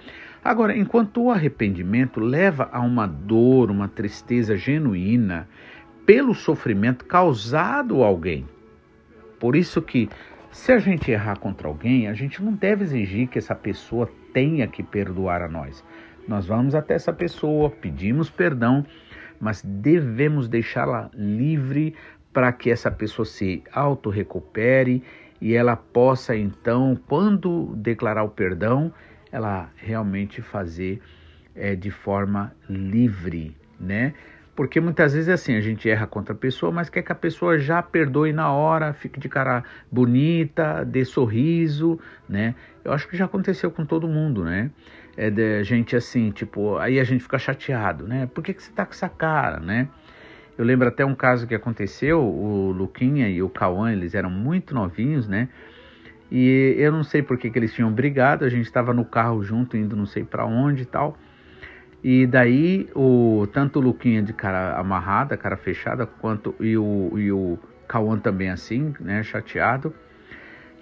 Agora, 0.44 0.78
enquanto 0.78 1.24
o 1.24 1.32
arrependimento 1.32 2.20
leva 2.20 2.70
a 2.72 2.82
uma 2.82 3.08
dor, 3.08 3.72
uma 3.72 3.88
tristeza 3.88 4.58
genuína 4.58 5.48
pelo 6.06 6.34
sofrimento 6.34 7.06
causado 7.06 8.04
a 8.04 8.08
alguém, 8.08 8.46
por 9.40 9.56
isso 9.56 9.82
que 9.82 10.10
se 10.52 10.72
a 10.72 10.78
gente 10.78 11.10
errar 11.10 11.40
contra 11.40 11.68
alguém, 11.68 12.08
a 12.08 12.14
gente 12.14 12.44
não 12.44 12.54
deve 12.54 12.84
exigir 12.84 13.28
que 13.28 13.40
essa 13.40 13.56
pessoa 13.56 14.10
tenha 14.34 14.68
que 14.68 14.84
perdoar 14.84 15.42
a 15.42 15.48
nós. 15.48 15.84
Nós 16.28 16.46
vamos 16.46 16.76
até 16.76 16.94
essa 16.94 17.12
pessoa, 17.12 17.70
pedimos 17.70 18.30
perdão, 18.30 18.86
mas 19.40 19.62
devemos 19.64 20.48
deixá-la 20.48 21.10
livre 21.14 21.96
para 22.32 22.52
que 22.52 22.70
essa 22.70 22.92
pessoa 22.92 23.26
se 23.26 23.64
auto-recupere 23.72 25.04
e 25.42 25.54
ela 25.54 25.76
possa 25.76 26.36
então, 26.36 26.98
quando 27.08 27.76
declarar 27.76 28.24
o 28.24 28.30
perdão, 28.30 28.94
ela 29.34 29.72
realmente 29.76 30.44
fazer 30.44 31.02
é, 31.56 31.76
de 31.76 31.90
forma 31.90 32.56
livre, 32.70 33.58
né? 33.80 34.14
Porque 34.56 34.80
muitas 34.80 35.14
vezes 35.14 35.28
é 35.28 35.34
assim, 35.34 35.56
a 35.56 35.62
gente 35.62 35.90
erra 35.90 36.06
contra 36.06 36.32
a 36.32 36.38
pessoa, 36.38 36.72
mas 36.72 36.88
quer 36.88 37.02
que 37.02 37.12
a 37.12 37.16
pessoa 37.16 37.58
já 37.58 37.82
perdoe 37.82 38.32
na 38.32 38.52
hora, 38.52 38.94
fique 38.94 39.20
de 39.20 39.28
cara 39.28 39.64
bonita, 39.92 40.86
dê 40.86 41.04
sorriso, 41.04 42.00
né? 42.30 42.54
Eu 42.86 42.94
acho 42.94 43.08
que 43.08 43.18
já 43.18 43.26
aconteceu 43.26 43.72
com 43.72 43.84
todo 43.84 44.08
mundo, 44.08 44.44
né? 44.46 44.70
É 45.18 45.32
de 45.32 45.64
gente 45.64 45.96
assim, 45.96 46.30
tipo, 46.30 46.78
aí 46.78 47.00
a 47.00 47.04
gente 47.04 47.24
fica 47.24 47.40
chateado, 47.40 48.08
né? 48.08 48.30
Por 48.32 48.44
que, 48.44 48.54
que 48.54 48.62
você 48.62 48.72
tá 48.72 48.86
com 48.86 48.92
essa 48.92 49.10
cara, 49.10 49.60
né? 49.60 49.88
Eu 50.56 50.64
lembro 50.64 50.88
até 50.88 51.04
um 51.04 51.16
caso 51.16 51.48
que 51.48 51.56
aconteceu, 51.56 52.22
o 52.22 52.72
Luquinha 52.72 53.28
e 53.28 53.42
o 53.42 53.50
Cauã, 53.50 53.92
eles 53.92 54.14
eram 54.14 54.30
muito 54.30 54.76
novinhos, 54.76 55.28
né? 55.28 55.50
E 56.34 56.74
eu 56.80 56.92
não 56.92 57.04
sei 57.04 57.22
por 57.22 57.38
que, 57.38 57.48
que 57.52 57.60
eles 57.60 57.72
tinham 57.76 57.92
brigado, 57.92 58.44
a 58.44 58.50
gente 58.50 58.66
estava 58.66 58.92
no 58.92 59.06
carro 59.06 59.44
junto, 59.44 59.78
indo 59.78 59.96
não 59.96 60.08
sei 60.08 60.24
para 60.24 60.44
onde 60.44 60.82
e 60.82 60.86
tal. 60.86 61.16
E 62.04 62.26
daí, 62.26 62.90
o, 62.96 63.48
tanto 63.54 63.78
o 63.78 63.82
Luquinha 63.84 64.24
de 64.24 64.34
cara 64.34 64.76
amarrada, 64.76 65.38
cara 65.38 65.56
fechada, 65.56 66.08
quanto 66.08 66.56
e 66.60 66.76
o, 66.76 67.12
e 67.20 67.32
o 67.32 67.60
Cauã 67.88 68.18
também 68.18 68.50
assim, 68.50 68.96
né, 69.00 69.22
chateado. 69.22 69.94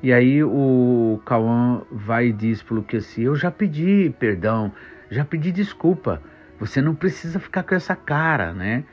E 0.01 0.13
aí 0.13 0.41
o 0.41 1.21
Cauã 1.25 1.81
vai 1.91 2.27
e 2.27 2.31
diz 2.31 2.63
pro 2.63 2.75
Luquinha 2.75 3.01
assim, 3.01 3.23
eu 3.23 3.35
já 3.35 3.51
pedi 3.51 4.09
perdão, 4.17 4.71
já 5.09 5.25
pedi 5.25 5.51
desculpa, 5.51 6.21
você 6.57 6.81
não 6.81 6.95
precisa 6.95 7.41
ficar 7.41 7.63
com 7.63 7.75
essa 7.75 7.93
cara, 7.93 8.53
né? 8.53 8.85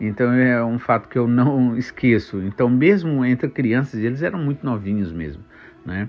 Então 0.00 0.32
é 0.32 0.64
um 0.64 0.78
fato 0.78 1.10
que 1.10 1.18
eu 1.18 1.28
não 1.28 1.76
esqueço. 1.78 2.40
Então 2.42 2.70
mesmo 2.70 3.22
entre 3.22 3.50
crianças, 3.50 4.00
eles 4.00 4.22
eram 4.22 4.38
muito 4.38 4.64
novinhos 4.64 5.12
mesmo 5.12 5.44
né? 5.86 6.08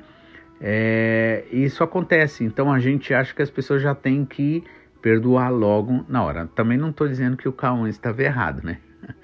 É, 0.59 1.45
isso 1.51 1.83
acontece, 1.83 2.43
então 2.43 2.71
a 2.71 2.79
gente 2.79 3.13
acha 3.13 3.33
que 3.33 3.41
as 3.41 3.49
pessoas 3.49 3.81
já 3.81 3.93
têm 3.93 4.25
que 4.25 4.63
perdoar 5.01 5.49
logo 5.49 6.03
na 6.09 6.23
hora. 6.23 6.47
Também 6.47 6.77
não 6.77 6.89
estou 6.89 7.07
dizendo 7.07 7.37
que 7.37 7.47
o 7.47 7.53
Cauã 7.53 7.87
estava 7.87 8.23
errado, 8.23 8.63
né? 8.63 8.79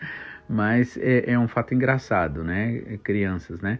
Mas 0.47 0.97
é, 0.97 1.31
é, 1.31 1.39
um 1.39 1.47
fato 1.47 1.73
engraçado, 1.73 2.43
né? 2.43 2.97
Crianças, 3.03 3.61
né? 3.61 3.79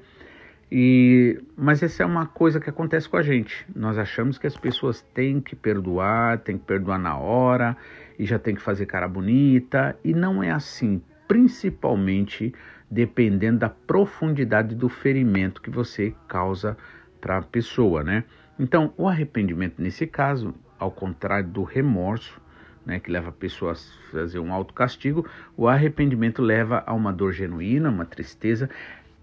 E, 0.76 1.40
mas 1.56 1.84
essa 1.84 2.02
é 2.02 2.06
uma 2.06 2.26
coisa 2.26 2.60
que 2.60 2.68
acontece 2.68 3.08
com 3.08 3.16
a 3.16 3.22
gente. 3.22 3.64
Nós 3.76 3.96
achamos 3.96 4.40
que 4.40 4.48
as 4.48 4.58
pessoas 4.58 5.02
têm 5.14 5.40
que 5.40 5.56
perdoar, 5.56 6.40
têm 6.40 6.58
que 6.58 6.66
perdoar 6.66 6.98
na 6.98 7.16
hora 7.16 7.78
e 8.18 8.26
já 8.26 8.40
tem 8.40 8.56
que 8.56 8.62
fazer 8.62 8.88
cara 8.88 9.08
bonita. 9.08 9.96
E 10.04 10.16
não 10.16 10.42
é 10.42 10.50
assim, 10.50 11.00
principalmente 11.28 12.52
dependendo 12.94 13.60
da 13.60 13.70
profundidade 13.70 14.76
do 14.76 14.88
ferimento 14.88 15.62
que 15.62 15.70
você 15.70 16.14
causa 16.28 16.78
para 17.20 17.38
a 17.38 17.42
pessoa, 17.42 18.04
né? 18.04 18.24
Então, 18.60 18.94
o 18.96 19.08
arrependimento 19.08 19.82
nesse 19.82 20.06
caso, 20.06 20.54
ao 20.78 20.92
contrário 20.92 21.50
do 21.50 21.64
remorso, 21.64 22.40
né, 22.86 23.00
que 23.00 23.10
leva 23.10 23.30
a 23.30 23.32
pessoa 23.32 23.72
a 23.72 23.76
fazer 24.12 24.38
um 24.38 24.54
autocastigo, 24.54 25.28
o 25.58 25.68
arrependimento 25.68 26.42
leva 26.42 26.84
a 26.86 26.94
uma 26.94 27.12
dor 27.12 27.32
genuína, 27.32 27.90
uma 27.90 28.06
tristeza 28.06 28.70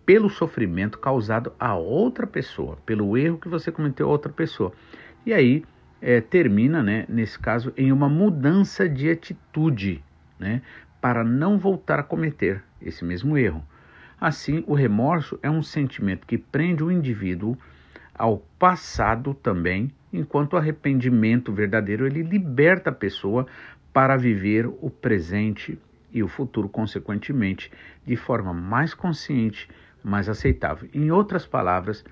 pelo 0.04 0.28
sofrimento 0.28 0.98
causado 0.98 1.52
a 1.60 1.76
outra 1.76 2.26
pessoa, 2.26 2.76
pelo 2.84 3.16
erro 3.16 3.38
que 3.38 3.48
você 3.48 3.70
cometeu 3.70 4.08
a 4.08 4.10
outra 4.10 4.32
pessoa. 4.32 4.72
E 5.24 5.32
aí 5.32 5.62
é, 6.02 6.20
termina, 6.20 6.82
né, 6.82 7.04
nesse 7.08 7.38
caso, 7.38 7.72
em 7.76 7.92
uma 7.92 8.08
mudança 8.08 8.88
de 8.88 9.08
atitude, 9.08 10.02
né, 10.38 10.60
para 11.00 11.22
não 11.22 11.56
voltar 11.56 12.00
a 12.00 12.02
cometer 12.02 12.64
esse 12.82 13.04
mesmo 13.04 13.36
erro. 13.36 13.64
Assim, 14.20 14.62
o 14.66 14.74
remorso 14.74 15.38
é 15.42 15.50
um 15.50 15.62
sentimento 15.62 16.26
que 16.26 16.36
prende 16.36 16.84
o 16.84 16.90
indivíduo 16.90 17.56
ao 18.14 18.38
passado 18.58 19.32
também, 19.32 19.90
enquanto 20.12 20.52
o 20.52 20.56
arrependimento 20.56 21.52
verdadeiro 21.52 22.06
ele 22.06 22.22
liberta 22.22 22.90
a 22.90 22.92
pessoa 22.92 23.46
para 23.92 24.16
viver 24.16 24.66
o 24.66 24.90
presente 24.90 25.78
e 26.12 26.22
o 26.22 26.28
futuro 26.28 26.68
consequentemente 26.68 27.72
de 28.06 28.16
forma 28.16 28.52
mais 28.52 28.92
consciente, 28.92 29.68
mais 30.02 30.28
aceitável. 30.28 30.88
Em 30.92 31.10
outras 31.10 31.46
palavras, 31.46 32.04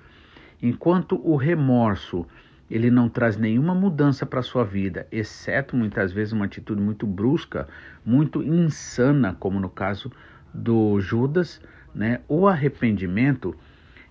enquanto 0.61 1.19
o 1.23 1.35
remorso 1.35 2.25
ele 2.69 2.91
não 2.91 3.09
traz 3.09 3.35
nenhuma 3.35 3.73
mudança 3.73 4.25
para 4.25 4.41
a 4.41 4.43
sua 4.43 4.63
vida, 4.63 5.07
exceto 5.11 5.75
muitas 5.75 6.11
vezes 6.11 6.33
uma 6.33 6.45
atitude 6.45 6.81
muito 6.81 7.05
brusca, 7.07 7.67
muito 8.05 8.43
insana, 8.43 9.35
como 9.39 9.59
no 9.59 9.69
caso 9.69 10.11
do 10.53 10.99
Judas, 10.99 11.61
né? 11.93 12.21
O 12.27 12.47
arrependimento 12.47 13.55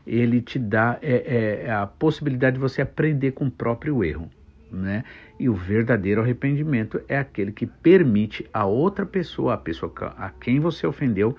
ele 0.09 0.40
te 0.40 0.59
dá 0.59 0.99
é, 1.02 1.12
é, 1.12 1.66
é, 1.66 1.71
a 1.71 1.87
possibilidade 1.87 2.54
de 2.54 2.61
você 2.61 2.80
aprender 2.80 3.33
com 3.33 3.47
o 3.47 3.50
próprio 3.50 4.02
erro. 4.02 4.30
Né? 4.71 5.04
E 5.38 5.49
o 5.49 5.54
verdadeiro 5.54 6.21
arrependimento 6.21 7.00
é 7.09 7.18
aquele 7.18 7.52
que 7.52 7.66
permite 7.66 8.49
a 8.52 8.64
outra 8.64 9.04
pessoa, 9.07 9.54
a 9.54 9.59
pessoa 9.59 9.92
a 10.16 10.30
quem 10.30 10.61
você 10.61 10.87
ofendeu, 10.87 11.37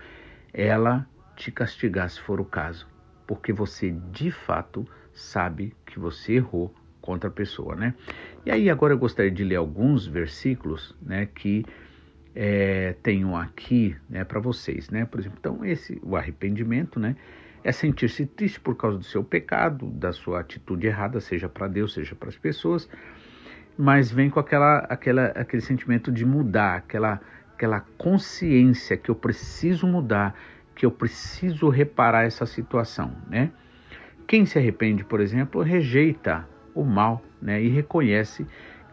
ela 0.53 1.08
te 1.36 1.51
castigar 1.51 2.10
se 2.10 2.20
for 2.20 2.39
o 2.39 2.46
caso, 2.46 2.88
porque 3.27 3.53
você 3.53 3.91
de 4.12 4.32
fato 4.32 4.88
sabe 5.13 5.75
que 5.86 6.00
você 6.00 6.34
errou 6.34 6.74
contra 7.01 7.29
a 7.29 7.34
pessoa, 7.34 7.75
né? 7.75 7.94
E 8.46 8.51
aí 8.51 8.70
agora 8.70 8.94
eu 8.94 8.98
gostaria 8.98 9.32
de 9.32 9.44
ler 9.44 9.56
alguns 9.56 10.06
versículos, 10.06 10.96
né, 11.01 11.27
que 11.27 11.65
é, 12.36 12.95
tenho 13.01 13.36
aqui 13.36 13.95
né, 14.09 14.24
para 14.24 14.39
vocês, 14.39 14.89
né? 14.89 15.05
Por 15.05 15.19
exemplo, 15.19 15.38
então 15.39 15.65
esse 15.65 16.00
o 16.03 16.15
arrependimento, 16.15 17.00
né? 17.00 17.15
É 17.63 17.71
sentir-se 17.71 18.25
triste 18.25 18.59
por 18.59 18.75
causa 18.75 18.98
do 18.98 19.03
seu 19.03 19.24
pecado, 19.24 19.88
da 19.88 20.13
sua 20.13 20.39
atitude 20.39 20.88
errada, 20.88 21.19
seja 21.19 21.50
para 21.50 21.67
Deus, 21.67 21.93
seja 21.93 22.15
para 22.15 22.29
as 22.29 22.38
pessoas, 22.38 22.89
mas 23.77 24.12
vem 24.12 24.29
com 24.29 24.39
aquela, 24.39 24.79
aquela, 24.79 25.25
aquele 25.27 25.62
sentimento 25.62 26.12
de 26.12 26.25
mudar, 26.25 26.77
aquela, 26.77 27.19
aquela 27.53 27.81
consciência 27.98 28.95
que 28.95 29.09
eu 29.12 29.15
preciso 29.15 29.86
mudar, 29.86 30.33
que 30.74 30.86
eu 30.86 30.91
preciso 30.91 31.67
reparar 31.67 32.24
essa 32.24 32.45
situação, 32.45 33.13
né? 33.27 33.51
Quem 34.25 34.45
se 34.45 34.57
arrepende, 34.57 35.03
por 35.03 35.19
exemplo, 35.19 35.62
rejeita 35.62 36.48
o 36.74 36.86
mal, 36.86 37.21
né, 37.41 37.62
e 37.62 37.67
reconhece 37.67 38.45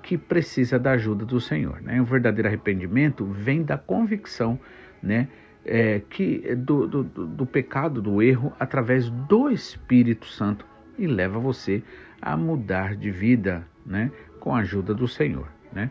que 0.07 0.17
precisa 0.17 0.79
da 0.79 0.93
ajuda 0.93 1.25
do 1.25 1.41
Senhor. 1.41 1.83
Né? 1.83 2.01
O 2.01 2.05
verdadeiro 2.05 2.47
arrependimento 2.47 3.25
vem 3.25 3.65
da 3.65 3.77
convicção, 3.77 4.59
né, 5.03 5.27
é, 5.65 6.01
que 6.09 6.55
do, 6.55 6.87
do, 6.87 7.03
do 7.03 7.45
pecado, 7.45 8.01
do 8.01 8.23
erro, 8.23 8.53
através 8.59 9.11
do 9.11 9.51
Espírito 9.51 10.27
Santo 10.27 10.65
e 10.97 11.09
leva 11.09 11.41
você 11.41 11.83
a 12.23 12.37
mudar 12.37 12.95
de 12.95 13.11
vida, 13.11 13.67
né, 13.85 14.13
com 14.39 14.55
a 14.55 14.61
ajuda 14.61 14.95
do 14.95 15.09
Senhor. 15.09 15.49
Né? 15.73 15.91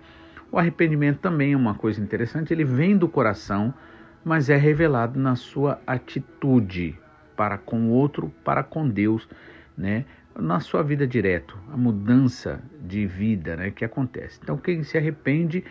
O 0.50 0.58
arrependimento 0.58 1.20
também 1.20 1.52
é 1.52 1.58
uma 1.58 1.76
coisa 1.76 2.02
interessante, 2.02 2.54
ele 2.54 2.64
vem 2.64 2.98
do 2.98 3.10
coração, 3.10 3.74
mas 4.24 4.50
é 4.50 4.56
revelado 4.56 5.20
na 5.20 5.36
sua 5.36 5.82
atitude 5.86 6.98
para 7.36 7.58
com 7.58 7.90
o 7.90 7.90
outro, 7.90 8.32
para 8.46 8.64
com 8.64 8.88
Deus, 8.88 9.28
né? 9.78 10.06
Na 10.38 10.60
sua 10.60 10.84
vida 10.84 11.08
direto, 11.08 11.58
a 11.72 11.77
mudança 11.77 12.62
de 12.82 13.06
vida 13.06 13.56
né, 13.56 13.72
que 13.72 13.86
acontece. 13.86 14.39
Então, 14.44 14.58
quem 14.58 14.84
se 14.84 14.98
arrepende 14.98 15.63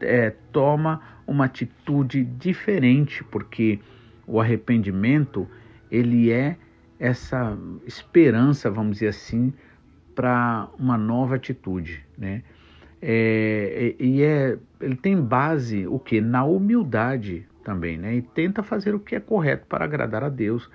é, 0.00 0.30
toma 0.52 1.00
uma 1.26 1.44
atitude 1.44 2.24
diferente, 2.24 3.22
porque 3.24 3.78
o 4.26 4.40
arrependimento 4.40 5.48
ele 5.90 6.30
é 6.30 6.56
essa 6.98 7.56
esperança, 7.86 8.70
vamos 8.70 8.94
dizer 8.94 9.08
assim, 9.08 9.52
para 10.14 10.68
uma 10.78 10.98
nova 10.98 11.36
atitude, 11.36 12.04
né? 12.16 12.42
É, 13.00 13.94
e 14.00 14.22
é, 14.22 14.58
ele 14.80 14.96
tem 14.96 15.20
base 15.20 15.86
o 15.86 16.00
que 16.00 16.20
na 16.20 16.44
humildade 16.44 17.46
também, 17.62 17.96
né? 17.96 18.16
E 18.16 18.22
tenta 18.22 18.62
fazer 18.62 18.94
o 18.94 18.98
que 18.98 19.14
é 19.14 19.20
correto 19.20 19.66
para 19.68 19.84
agradar 19.84 20.24
a 20.24 20.28
Deus, 20.28 20.68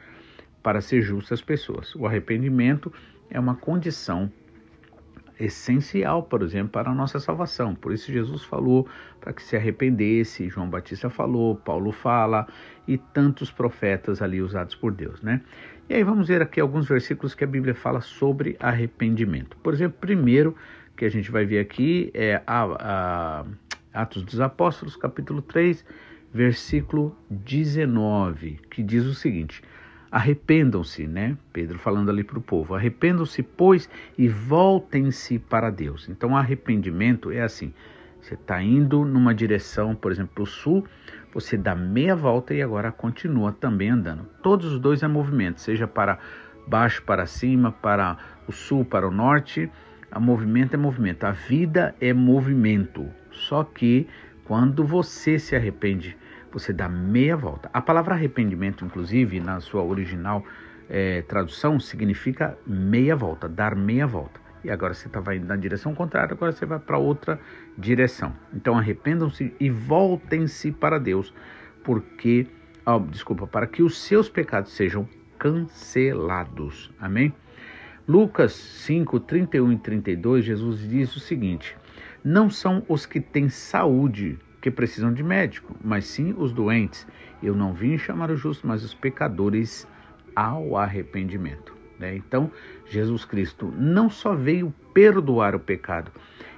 para 0.62 0.80
ser 0.80 1.02
justo 1.02 1.34
às 1.34 1.42
pessoas. 1.42 1.94
O 1.96 2.08
arrependimento 2.08 2.92
é 3.30 3.40
uma 3.40 3.56
condição 3.56 4.32
essencial, 5.40 6.24
por 6.24 6.42
exemplo, 6.42 6.70
para 6.70 6.92
a 6.92 6.94
nossa 6.94 7.20
salvação. 7.20 7.76
Por 7.76 7.92
isso 7.92 8.12
Jesus 8.12 8.44
falou 8.44 8.88
para 9.20 9.34
que 9.34 9.42
se 9.42 9.56
arrependesse, 9.56 10.50
João 10.50 10.70
Batista 10.70 11.10
falou, 11.10 11.56
Paulo 11.56 11.92
fala 11.92 12.48
e 12.88 12.98
tantos 12.98 13.52
profetas 13.52 14.22
ali 14.22 14.42
usados 14.42 14.76
por 14.76 14.92
Deus, 14.92 15.22
né? 15.22 15.42
E 15.90 15.94
aí 15.94 16.04
vamos 16.04 16.28
ver 16.28 16.42
aqui 16.42 16.60
alguns 16.60 16.88
versículos 16.88 17.36
que 17.36 17.44
a 17.44 17.48
Bíblia 17.48 17.76
fala 17.76 18.02
sobre 18.02 18.56
arrependimento. 18.60 19.58
Por 19.58 19.74
exemplo, 19.74 19.98
primeiro 20.00 20.56
que 20.96 21.06
a 21.06 21.10
gente 21.10 21.32
vai 21.32 21.46
ver 21.46 21.60
aqui 21.60 22.12
é 22.14 22.42
a, 22.48 23.44
a 23.94 24.02
Atos 24.02 24.24
dos 24.24 24.40
Apóstolos, 24.40 24.96
capítulo 24.96 25.42
3, 25.42 25.86
versículo 26.34 27.16
19, 27.30 28.60
que 28.70 28.82
diz 28.82 29.06
o 29.06 29.14
seguinte: 29.14 29.62
Arrependam-se, 30.14 31.08
né? 31.08 31.36
Pedro 31.52 31.80
falando 31.80 32.12
ali 32.12 32.24
para 32.24 32.38
o 32.38 32.42
povo: 32.42 32.76
arrependam-se, 32.76 33.42
pois, 33.42 33.90
e 34.16 34.28
voltem-se 34.28 35.40
para 35.40 35.72
Deus. 35.72 36.08
Então, 36.08 36.38
arrependimento 36.38 37.32
é 37.32 37.42
assim: 37.42 37.74
você 38.22 38.36
está 38.36 38.62
indo 38.62 39.04
numa 39.06 39.34
direção, 39.34 39.96
por 39.96 40.12
exemplo, 40.12 40.36
para 40.36 40.44
o 40.44 40.46
sul, 40.46 40.86
você 41.34 41.58
dá 41.58 41.74
meia 41.74 42.16
volta 42.16 42.54
e 42.54 42.62
agora 42.62 42.92
continua 42.92 43.52
também 43.52 43.90
andando. 43.90 44.28
Todos 44.44 44.74
os 44.74 44.80
dois 44.80 45.02
é 45.02 45.08
movimento, 45.08 45.60
seja 45.60 45.88
para 45.88 46.20
baixo, 46.68 47.02
para 47.02 47.26
cima, 47.26 47.72
para 47.72 48.16
o 48.48 48.52
sul, 48.52 48.86
para 48.86 49.08
o 49.08 49.12
norte. 49.12 49.68
A 50.12 50.20
movimento 50.20 50.76
é 50.76 50.78
movimento. 50.78 51.24
A 51.24 51.32
vida 51.32 51.96
é 52.00 52.14
movimento. 52.14 53.10
Só 53.32 53.64
que 53.64 54.08
quando 54.46 54.84
você 54.84 55.40
se 55.40 55.56
arrepende 55.56 56.16
você 56.54 56.72
dá 56.72 56.88
meia 56.88 57.36
volta. 57.36 57.70
A 57.74 57.82
palavra 57.82 58.14
arrependimento, 58.14 58.86
inclusive, 58.86 59.40
na 59.40 59.60
sua 59.60 59.84
original 59.84 60.46
é, 60.88 61.24
tradução, 61.24 61.80
significa 61.80 62.58
meia 62.66 63.16
volta, 63.16 63.50
dar 63.50 63.76
meia 63.76 64.06
volta. 64.06 64.40
E 64.64 64.70
agora 64.70 64.94
você 64.94 65.08
estava 65.08 65.36
indo 65.36 65.46
na 65.46 65.58
direção 65.58 65.94
contrária, 65.94 66.34
agora 66.34 66.52
você 66.52 66.66
vai 66.66 66.80
para 66.80 66.98
outra 66.98 67.40
direção. 67.78 68.34
Então 68.54 68.78
arrependam-se 68.78 69.54
e 69.60 69.70
voltem-se 69.70 70.72
para 70.72 70.98
Deus, 71.00 71.34
porque, 71.84 72.48
oh, 72.86 73.00
desculpa, 73.00 73.46
para 73.46 73.68
que 73.68 73.84
os 73.84 73.98
seus 73.98 74.30
pecados 74.30 74.72
sejam 74.72 75.08
cancelados. 75.38 76.94
Amém? 77.00 77.34
Lucas 78.08 78.54
5, 78.54 79.20
31 79.22 79.74
e 79.74 79.78
32, 79.78 80.46
Jesus 80.46 80.88
diz 80.88 81.14
o 81.16 81.20
seguinte: 81.20 81.76
Não 82.24 82.50
são 82.50 82.84
os 82.88 83.06
que 83.06 83.20
têm 83.20 83.50
saúde 83.50 84.40
que 84.64 84.72
precisam 84.72 85.14
de 85.14 85.22
médico, 85.22 85.76
mas 85.84 86.06
sim 86.06 86.34
os 86.38 86.54
doentes. 86.54 87.06
Eu 87.44 87.54
não 87.54 87.74
vim 87.74 87.98
chamar 87.98 88.32
os 88.32 88.40
justos, 88.40 88.64
mas 88.64 88.82
os 88.82 88.94
pecadores 88.94 89.86
ao 90.34 90.78
arrependimento. 90.78 91.76
Né? 92.00 92.16
Então, 92.16 92.50
Jesus 92.90 93.26
Cristo 93.26 93.74
não 93.78 94.10
só 94.10 94.34
veio 94.34 94.74
perdoar 94.94 95.54
o 95.54 95.60
pecado, 95.60 96.10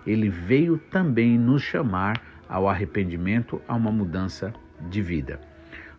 ele 0.05 0.29
veio 0.29 0.77
também 0.77 1.35
nos 1.35 1.63
chamar 1.63 2.21
ao 2.47 2.69
arrependimento, 2.69 3.59
a 3.67 3.73
uma 3.73 3.91
mudança 3.91 4.53
de 4.87 5.01
vida. 5.01 5.41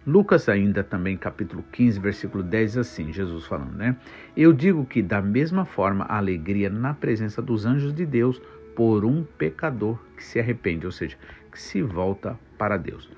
Lucas 0.07 0.49
ainda 0.49 0.85
também 0.85 1.17
capítulo 1.17 1.65
15, 1.73 1.99
versículo 1.99 2.45
10 2.45 2.79
assim, 2.79 3.13
Jesus 3.13 3.47
falando, 3.47 3.75
né? 3.75 3.97
Eu 4.37 4.53
digo 4.53 4.87
que 4.87 5.03
da 5.03 5.21
mesma 5.21 5.65
forma 5.65 6.05
a 6.05 6.19
alegria 6.19 6.71
na 6.71 6.95
presença 6.95 7.43
dos 7.43 7.67
anjos 7.67 7.93
de 7.93 8.07
Deus 8.07 8.41
por 8.77 9.05
um 9.05 9.25
pecador 9.25 9.99
que 10.17 10.23
se 10.23 10.39
arrepende, 10.39 10.85
ou 10.85 10.93
seja, 10.93 11.17
que 11.57 11.63
se 11.63 11.81
volta 11.81 12.39
para 12.59 12.77
Deus. 12.77 13.11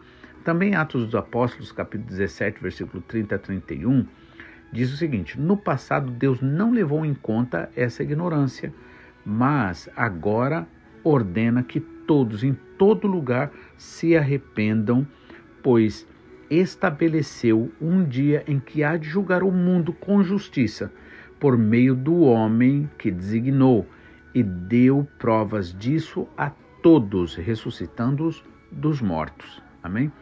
Também 0.44 0.76
Atos 0.76 1.06
dos 1.06 1.14
Apóstolos, 1.16 1.72
capítulo 1.72 2.08
17, 2.08 2.62
versículo 2.62 3.02
30 3.02 3.34
a 3.34 3.38
31, 3.38 4.06
diz 4.72 4.92
o 4.92 4.96
seguinte: 4.96 5.38
No 5.38 5.56
passado 5.56 6.12
Deus 6.12 6.40
não 6.40 6.70
levou 6.70 7.04
em 7.04 7.14
conta 7.14 7.68
essa 7.74 8.04
ignorância, 8.04 8.72
mas 9.26 9.90
agora 9.96 10.68
ordena 11.02 11.64
que 11.64 11.80
todos 11.80 12.44
em 12.44 12.56
todo 12.78 13.08
lugar 13.08 13.50
se 13.76 14.16
arrependam, 14.16 15.04
pois 15.60 16.06
estabeleceu 16.48 17.72
um 17.80 18.04
dia 18.04 18.44
em 18.46 18.60
que 18.60 18.84
há 18.84 18.96
de 18.96 19.08
julgar 19.08 19.42
o 19.42 19.50
mundo 19.50 19.92
com 19.92 20.22
justiça, 20.22 20.92
por 21.40 21.58
meio 21.58 21.94
do 21.94 22.20
homem 22.20 22.88
que 22.96 23.10
designou, 23.10 23.84
e 24.32 24.44
deu 24.44 25.08
provas 25.18 25.76
disso 25.76 26.28
a 26.36 26.52
todos, 26.82 27.36
ressuscitando-os 27.36 28.44
dos 28.70 29.00
mortos. 29.00 29.62
Amém? 29.82 30.12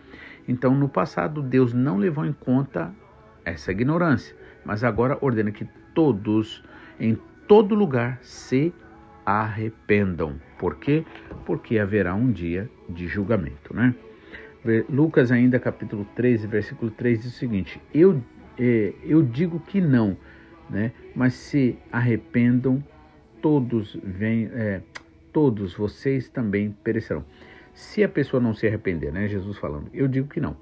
Então, 0.49 0.75
no 0.75 0.89
passado, 0.89 1.43
Deus 1.43 1.73
não 1.73 1.97
levou 1.97 2.25
em 2.25 2.33
conta 2.33 2.95
essa 3.45 3.73
ignorância, 3.73 4.37
mas 4.65 4.85
agora 4.85 5.19
ordena 5.21 5.51
que 5.51 5.67
todos, 5.95 6.63
em 7.01 7.19
todo 7.49 7.75
lugar, 7.75 8.19
se 8.23 8.73
arrependam. 9.25 10.41
Por 10.59 10.77
quê? 10.77 11.05
Porque 11.45 11.79
haverá 11.79 12.15
um 12.15 12.31
dia 12.31 12.71
de 12.89 13.09
julgamento, 13.09 13.75
né? 13.75 13.95
Lucas 14.89 15.31
ainda 15.31 15.61
capítulo 15.61 16.05
13, 16.17 16.47
versículo 16.47 16.91
3 16.91 17.23
diz 17.23 17.35
o 17.35 17.39
seguinte: 17.39 17.81
Eu, 17.95 18.21
eh, 18.59 18.93
eu 19.05 19.23
digo 19.23 19.61
que 19.61 19.81
não, 19.81 20.17
né? 20.69 20.93
Mas 21.15 21.35
se 21.35 21.79
arrependam, 21.93 22.83
todos 23.41 23.97
vêm, 24.03 24.51
eh, 24.53 24.81
todos 25.37 25.75
vocês 25.75 26.31
também 26.31 26.75
perecerão. 26.83 27.23
Se 27.75 28.03
a 28.03 28.09
pessoa 28.09 28.43
não 28.43 28.55
se 28.55 28.67
arrepender, 28.67 29.13
né? 29.13 29.29
Jesus 29.29 29.59
falando, 29.59 29.91
eu 29.93 30.09
digo 30.09 30.29
que 30.29 30.41
não. 30.41 30.57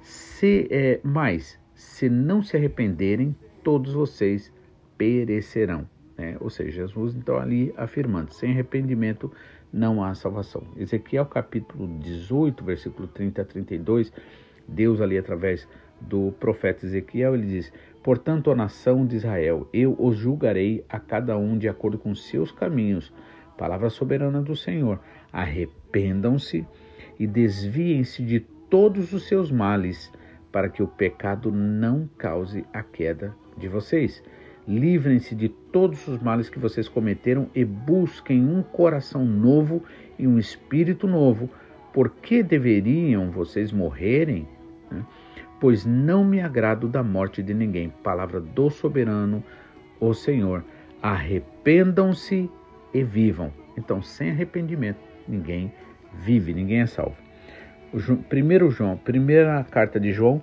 Se 0.00 0.68
é, 0.70 1.00
mas 1.02 1.58
se 1.74 2.08
não 2.08 2.40
se 2.40 2.56
arrependerem, 2.56 3.34
todos 3.64 3.92
vocês 3.92 4.52
perecerão. 4.96 5.88
Né? 6.16 6.36
Ou 6.38 6.48
seja, 6.48 6.70
Jesus 6.70 7.16
então 7.16 7.38
ali 7.38 7.74
afirmando, 7.76 8.32
sem 8.32 8.52
arrependimento 8.52 9.32
não 9.72 10.00
há 10.00 10.14
salvação. 10.14 10.62
Ezequiel 10.76 11.26
capítulo 11.26 11.98
18, 11.98 12.62
versículo 12.62 13.08
30 13.08 13.42
a 13.42 13.44
32, 13.44 14.12
Deus 14.68 15.00
ali 15.00 15.18
através 15.18 15.66
do 16.00 16.30
profeta 16.38 16.86
Ezequiel, 16.86 17.34
ele 17.34 17.48
diz: 17.48 17.72
Portanto, 18.00 18.52
a 18.52 18.54
nação 18.54 19.04
de 19.04 19.16
Israel, 19.16 19.68
eu 19.72 19.96
os 19.98 20.16
julgarei 20.16 20.84
a 20.88 21.00
cada 21.00 21.36
um 21.36 21.58
de 21.58 21.68
acordo 21.68 21.98
com 21.98 22.14
seus 22.14 22.52
caminhos 22.52 23.12
palavra 23.56 23.90
soberana 23.90 24.42
do 24.42 24.56
Senhor. 24.56 25.00
Arrependam-se 25.32 26.66
e 27.18 27.26
desviem-se 27.26 28.22
de 28.22 28.40
todos 28.40 29.12
os 29.12 29.26
seus 29.28 29.50
males, 29.50 30.12
para 30.50 30.68
que 30.68 30.82
o 30.82 30.88
pecado 30.88 31.50
não 31.50 32.08
cause 32.18 32.64
a 32.72 32.82
queda 32.82 33.34
de 33.56 33.68
vocês. 33.68 34.22
Livrem-se 34.66 35.34
de 35.34 35.48
todos 35.48 36.08
os 36.08 36.18
males 36.20 36.48
que 36.48 36.58
vocês 36.58 36.88
cometeram 36.88 37.48
e 37.54 37.64
busquem 37.64 38.44
um 38.44 38.62
coração 38.62 39.24
novo 39.24 39.82
e 40.18 40.26
um 40.26 40.38
espírito 40.38 41.06
novo, 41.06 41.50
Por 41.92 42.10
que 42.10 42.42
deveriam 42.42 43.30
vocês 43.30 43.70
morrerem? 43.70 44.48
Né? 44.90 45.04
Pois 45.60 45.86
não 45.86 46.24
me 46.24 46.40
agrado 46.40 46.88
da 46.88 47.04
morte 47.04 47.40
de 47.40 47.54
ninguém. 47.54 47.88
Palavra 48.02 48.40
do 48.40 48.68
soberano, 48.68 49.44
o 50.00 50.12
Senhor. 50.12 50.64
Arrependam-se 51.00 52.50
e 52.94 53.02
vivam. 53.02 53.52
Então, 53.76 54.00
sem 54.00 54.30
arrependimento, 54.30 55.00
ninguém 55.26 55.72
vive, 56.14 56.54
ninguém 56.54 56.80
é 56.80 56.86
salvo. 56.86 57.16
Primeiro 58.28 58.70
João, 58.70 58.96
primeira 58.96 59.62
carta 59.64 60.00
de 60.00 60.12
João, 60.12 60.40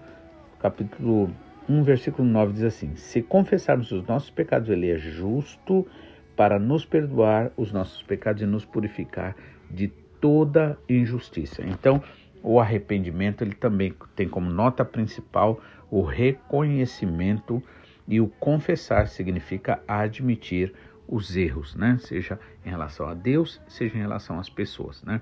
capítulo 0.60 1.32
1, 1.68 1.84
versículo 1.84 2.28
9 2.28 2.54
diz 2.54 2.64
assim: 2.64 2.96
Se 2.96 3.22
confessarmos 3.22 3.92
os 3.92 4.06
nossos 4.06 4.30
pecados, 4.30 4.70
ele 4.70 4.92
é 4.92 4.98
justo 4.98 5.88
para 6.36 6.60
nos 6.60 6.86
perdoar 6.86 7.52
os 7.58 7.72
nossos 7.72 8.04
pecados 8.04 8.42
e 8.42 8.46
nos 8.46 8.66
purificar 8.66 9.36
de 9.70 9.88
toda 10.20 10.78
injustiça. 10.88 11.64
Então, 11.66 12.02
o 12.44 12.60
arrependimento 12.60 13.44
ele 13.44 13.54
também 13.54 13.94
tem 14.16 14.28
como 14.28 14.50
nota 14.50 14.84
principal 14.84 15.62
o 15.90 16.02
reconhecimento 16.02 17.62
e 18.08 18.20
o 18.20 18.28
confessar 18.28 19.08
significa 19.08 19.82
admitir 19.88 20.74
os 21.12 21.36
erros, 21.36 21.76
né? 21.76 21.98
Seja 22.00 22.40
em 22.66 22.70
relação 22.70 23.08
a 23.08 23.14
Deus, 23.14 23.62
seja 23.68 23.96
em 23.96 24.00
relação 24.00 24.40
às 24.40 24.50
pessoas, 24.50 25.04
né? 25.04 25.22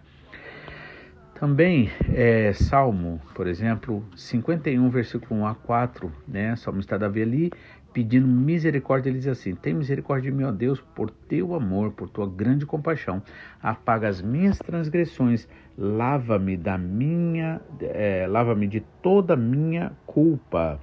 Também 1.34 1.90
é, 2.14 2.54
Salmo, 2.54 3.20
por 3.34 3.48
exemplo, 3.48 4.06
51, 4.16 4.90
versículo 4.90 5.42
1 5.42 5.48
a 5.48 5.56
4, 5.56 6.12
né? 6.28 6.56
Salmista 6.56 7.00
Davi 7.00 7.22
ali 7.22 7.52
pedindo 7.94 8.28
misericórdia, 8.28 9.10
ele 9.10 9.20
diz 9.20 9.28
assim: 9.28 9.56
Tem 9.56 9.74
misericórdia 9.74 10.32
de 10.32 10.38
mim, 10.38 10.44
ó 10.44 10.52
Deus, 10.52 10.80
por 10.96 11.10
teu 11.10 11.56
amor, 11.56 11.92
por 11.92 12.10
tua 12.10 12.30
grande 12.30 12.66
compaixão. 12.66 13.22
Apaga 13.62 14.08
as 14.08 14.22
minhas 14.22 14.60
transgressões, 14.60 15.48
lava-me 15.78 16.56
da 16.56 16.78
minha, 16.78 17.62
é, 17.82 18.28
lava-me 18.28 18.68
de 18.68 18.82
toda 19.02 19.36
minha 19.36 19.92
culpa, 20.06 20.80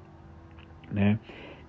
né? 0.90 1.18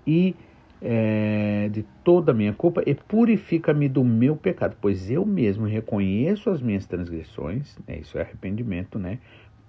E 0.05 0.35
é, 0.81 1.69
de 1.71 1.83
toda 2.03 2.31
a 2.31 2.35
minha 2.35 2.53
culpa 2.53 2.83
e 2.85 2.93
purifica-me 2.93 3.89
do 3.89 4.03
meu 4.03 4.35
pecado, 4.35 4.75
pois 4.79 5.09
eu 5.09 5.25
mesmo 5.25 5.65
reconheço 5.65 6.49
as 6.49 6.61
minhas 6.61 6.85
transgressões, 6.85 7.77
né? 7.87 7.97
Isso 7.99 8.17
é 8.17 8.21
arrependimento, 8.21 8.99
né? 8.99 9.19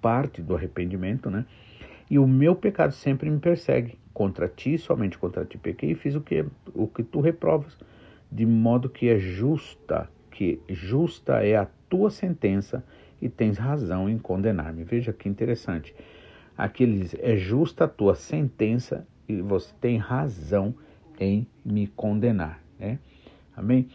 Parte 0.01 0.41
do 0.41 0.55
arrependimento, 0.55 1.29
né? 1.29 1.45
E 2.09 2.17
o 2.17 2.27
meu 2.27 2.55
pecado 2.55 2.93
sempre 2.93 3.29
me 3.29 3.39
persegue. 3.39 3.97
Contra 4.13 4.47
ti, 4.47 4.77
somente 4.77 5.17
contra 5.17 5.45
ti 5.45 5.57
pequei 5.57 5.91
e 5.91 5.95
fiz 5.95 6.15
o 6.15 6.21
que, 6.21 6.45
o 6.73 6.87
que 6.87 7.03
tu 7.03 7.21
reprovas, 7.21 7.77
de 8.31 8.45
modo 8.45 8.89
que 8.89 9.07
é 9.07 9.17
justa, 9.17 10.09
que 10.31 10.59
justa 10.67 11.43
é 11.43 11.55
a 11.55 11.67
tua 11.87 12.09
sentença 12.09 12.83
e 13.21 13.29
tens 13.29 13.57
razão 13.57 14.09
em 14.09 14.17
condenar-me. 14.17 14.83
Veja 14.83 15.13
que 15.13 15.29
interessante. 15.29 15.95
Aqui 16.57 16.83
ele 16.83 16.99
diz, 16.99 17.15
é 17.19 17.37
justa 17.37 17.85
a 17.85 17.87
tua 17.87 18.15
sentença 18.15 19.07
e 19.27 19.41
você 19.41 19.73
tem 19.79 19.97
razão 19.97 20.75
em 21.19 21.45
me 21.63 21.87
condenar. 21.87 22.61
Né? 22.79 22.97
Amém? 23.55 23.89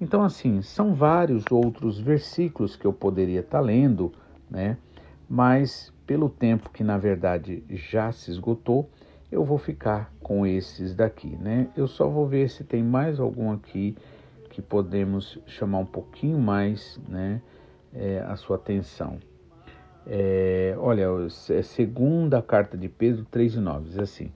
Então, 0.00 0.22
assim, 0.22 0.62
são 0.62 0.94
vários 0.94 1.44
outros 1.50 2.00
versículos 2.00 2.74
que 2.74 2.84
eu 2.84 2.92
poderia 2.92 3.40
estar 3.40 3.60
lendo, 3.60 4.12
né? 4.50 4.76
mas 5.32 5.90
pelo 6.06 6.28
tempo 6.28 6.68
que 6.68 6.84
na 6.84 6.98
verdade 6.98 7.64
já 7.70 8.12
se 8.12 8.30
esgotou, 8.30 8.90
eu 9.30 9.42
vou 9.42 9.56
ficar 9.56 10.12
com 10.22 10.46
esses 10.46 10.94
daqui, 10.94 11.34
né? 11.40 11.68
Eu 11.74 11.88
só 11.88 12.06
vou 12.06 12.28
ver 12.28 12.50
se 12.50 12.64
tem 12.64 12.82
mais 12.82 13.18
algum 13.18 13.50
aqui 13.50 13.96
que 14.50 14.60
podemos 14.60 15.38
chamar 15.46 15.78
um 15.78 15.86
pouquinho 15.86 16.38
mais, 16.38 17.00
né, 17.08 17.40
é, 17.94 18.18
a 18.28 18.36
sua 18.36 18.56
atenção. 18.56 19.16
É, 20.06 20.74
olha, 20.76 21.06
é 21.48 21.62
segunda 21.62 22.42
carta 22.42 22.76
de 22.76 22.90
Pedro 22.90 23.24
3 23.30 23.54
e 23.54 23.60
9, 23.60 23.88
diz 23.88 23.98
assim, 23.98 24.30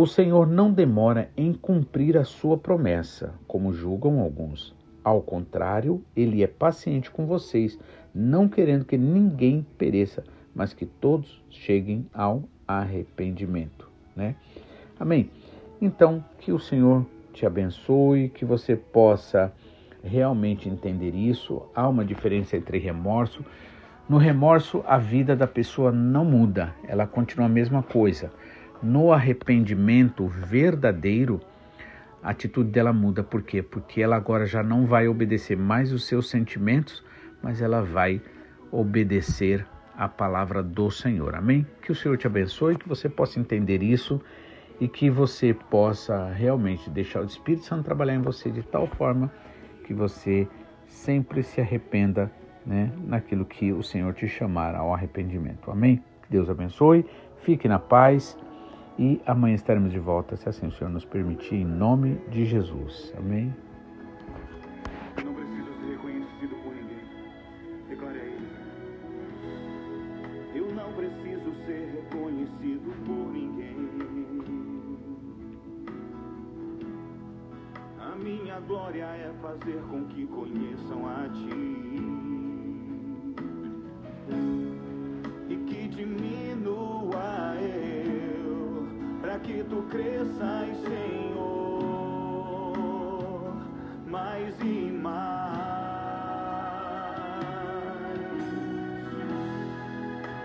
o 0.00 0.06
Senhor 0.06 0.46
não 0.46 0.70
demora 0.72 1.28
em 1.36 1.52
cumprir 1.52 2.16
a 2.16 2.22
sua 2.22 2.56
promessa, 2.56 3.34
como 3.48 3.72
julgam 3.72 4.20
alguns. 4.20 4.72
Ao 5.02 5.20
contrário, 5.20 6.04
ele 6.14 6.40
é 6.40 6.46
paciente 6.46 7.10
com 7.10 7.26
vocês, 7.26 7.76
não 8.14 8.48
querendo 8.48 8.84
que 8.84 8.96
ninguém 8.96 9.66
pereça, 9.76 10.22
mas 10.54 10.72
que 10.72 10.86
todos 10.86 11.42
cheguem 11.50 12.06
ao 12.14 12.44
arrependimento, 12.64 13.90
né? 14.14 14.36
Amém. 15.00 15.32
Então, 15.82 16.24
que 16.38 16.52
o 16.52 16.60
Senhor 16.60 17.04
te 17.32 17.44
abençoe, 17.44 18.28
que 18.28 18.44
você 18.44 18.76
possa 18.76 19.52
realmente 20.04 20.68
entender 20.68 21.12
isso. 21.12 21.60
Há 21.74 21.88
uma 21.88 22.04
diferença 22.04 22.56
entre 22.56 22.78
remorso. 22.78 23.44
No 24.08 24.16
remorso, 24.16 24.80
a 24.86 24.96
vida 24.96 25.34
da 25.34 25.48
pessoa 25.48 25.90
não 25.90 26.24
muda, 26.24 26.72
ela 26.86 27.04
continua 27.04 27.46
a 27.46 27.50
mesma 27.50 27.82
coisa. 27.82 28.30
No 28.82 29.12
arrependimento 29.12 30.26
verdadeiro, 30.26 31.40
a 32.22 32.30
atitude 32.30 32.70
dela 32.70 32.92
muda. 32.92 33.22
Por 33.22 33.42
quê? 33.42 33.62
Porque 33.62 34.00
ela 34.00 34.16
agora 34.16 34.46
já 34.46 34.62
não 34.62 34.86
vai 34.86 35.08
obedecer 35.08 35.56
mais 35.56 35.92
os 35.92 36.06
seus 36.06 36.28
sentimentos, 36.28 37.04
mas 37.42 37.60
ela 37.60 37.82
vai 37.82 38.20
obedecer 38.70 39.66
a 39.96 40.08
palavra 40.08 40.62
do 40.62 40.90
Senhor. 40.90 41.34
Amém? 41.34 41.66
Que 41.82 41.90
o 41.90 41.94
Senhor 41.94 42.16
te 42.16 42.26
abençoe, 42.26 42.76
que 42.76 42.88
você 42.88 43.08
possa 43.08 43.40
entender 43.40 43.82
isso 43.82 44.20
e 44.80 44.86
que 44.86 45.10
você 45.10 45.52
possa 45.52 46.30
realmente 46.30 46.88
deixar 46.88 47.22
o 47.22 47.24
Espírito 47.24 47.64
Santo 47.64 47.84
trabalhar 47.84 48.14
em 48.14 48.22
você 48.22 48.50
de 48.50 48.62
tal 48.62 48.86
forma 48.86 49.32
que 49.84 49.92
você 49.92 50.46
sempre 50.86 51.42
se 51.42 51.60
arrependa 51.60 52.30
né, 52.64 52.92
naquilo 53.06 53.44
que 53.44 53.72
o 53.72 53.82
Senhor 53.82 54.14
te 54.14 54.28
chamar 54.28 54.74
ao 54.74 54.94
arrependimento. 54.94 55.70
Amém? 55.70 55.96
Que 56.22 56.30
Deus 56.30 56.48
abençoe, 56.48 57.04
fique 57.42 57.66
na 57.66 57.78
paz 57.78 58.38
e 58.98 59.20
amanhã 59.26 59.54
estaremos 59.54 59.92
de 59.92 59.98
volta, 59.98 60.36
se 60.36 60.48
assim 60.48 60.66
o 60.66 60.72
Senhor 60.72 60.90
nos 60.90 61.04
permitir, 61.04 61.56
em 61.56 61.64
nome 61.64 62.16
de 62.30 62.44
Jesus. 62.44 63.12
Amém? 63.16 63.54
minha 78.18 78.60
glória 78.60 79.04
é 79.04 79.32
fazer 79.40 79.80
com 79.88 80.04
que 80.06 80.26
conheçam 80.26 81.06
a 81.06 81.28
ti. 81.28 82.27
Tu 89.68 89.82
cresças, 89.90 90.76
Senhor, 90.82 91.52
mais 94.06 94.54
e 94.60 94.90
mais. 94.92 95.58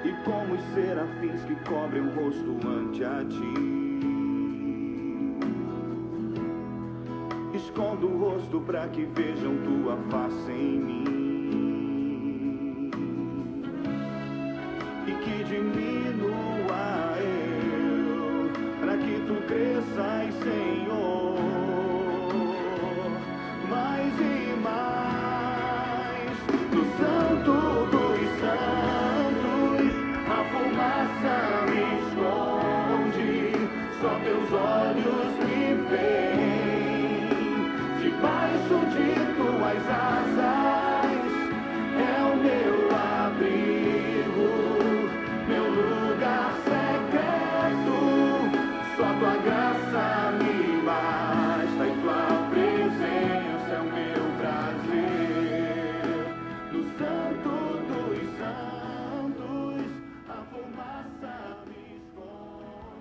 E 0.06 0.12
como 0.26 0.56
os 0.56 0.62
serafins 0.74 1.44
que 1.46 1.56
cobrem 1.70 2.02
o 2.02 2.16
rosto 2.16 2.68
ante 2.68 3.04
a 3.04 3.26
ti. 3.26 3.84
escondo 7.56 8.08
o 8.08 8.18
rosto 8.20 8.62
para 8.62 8.88
que 8.90 9.06
vejam 9.06 9.58
tua 9.64 9.98
face 10.10 10.52
em 10.52 10.80
mim 10.80 11.23
cresças, 19.48 20.34
Senhor, 20.44 21.36
mais 23.70 24.14
e 24.20 24.56
mais 24.62 26.38
no 26.72 26.84
Santo 26.98 27.54
dos 27.92 28.20
Santos 28.40 29.92
a 30.30 30.40
fumaça 30.52 31.36
me 31.70 31.84
esconde, 32.00 33.32
só 34.02 34.12
teus 34.24 34.50
olhos. 34.54 34.93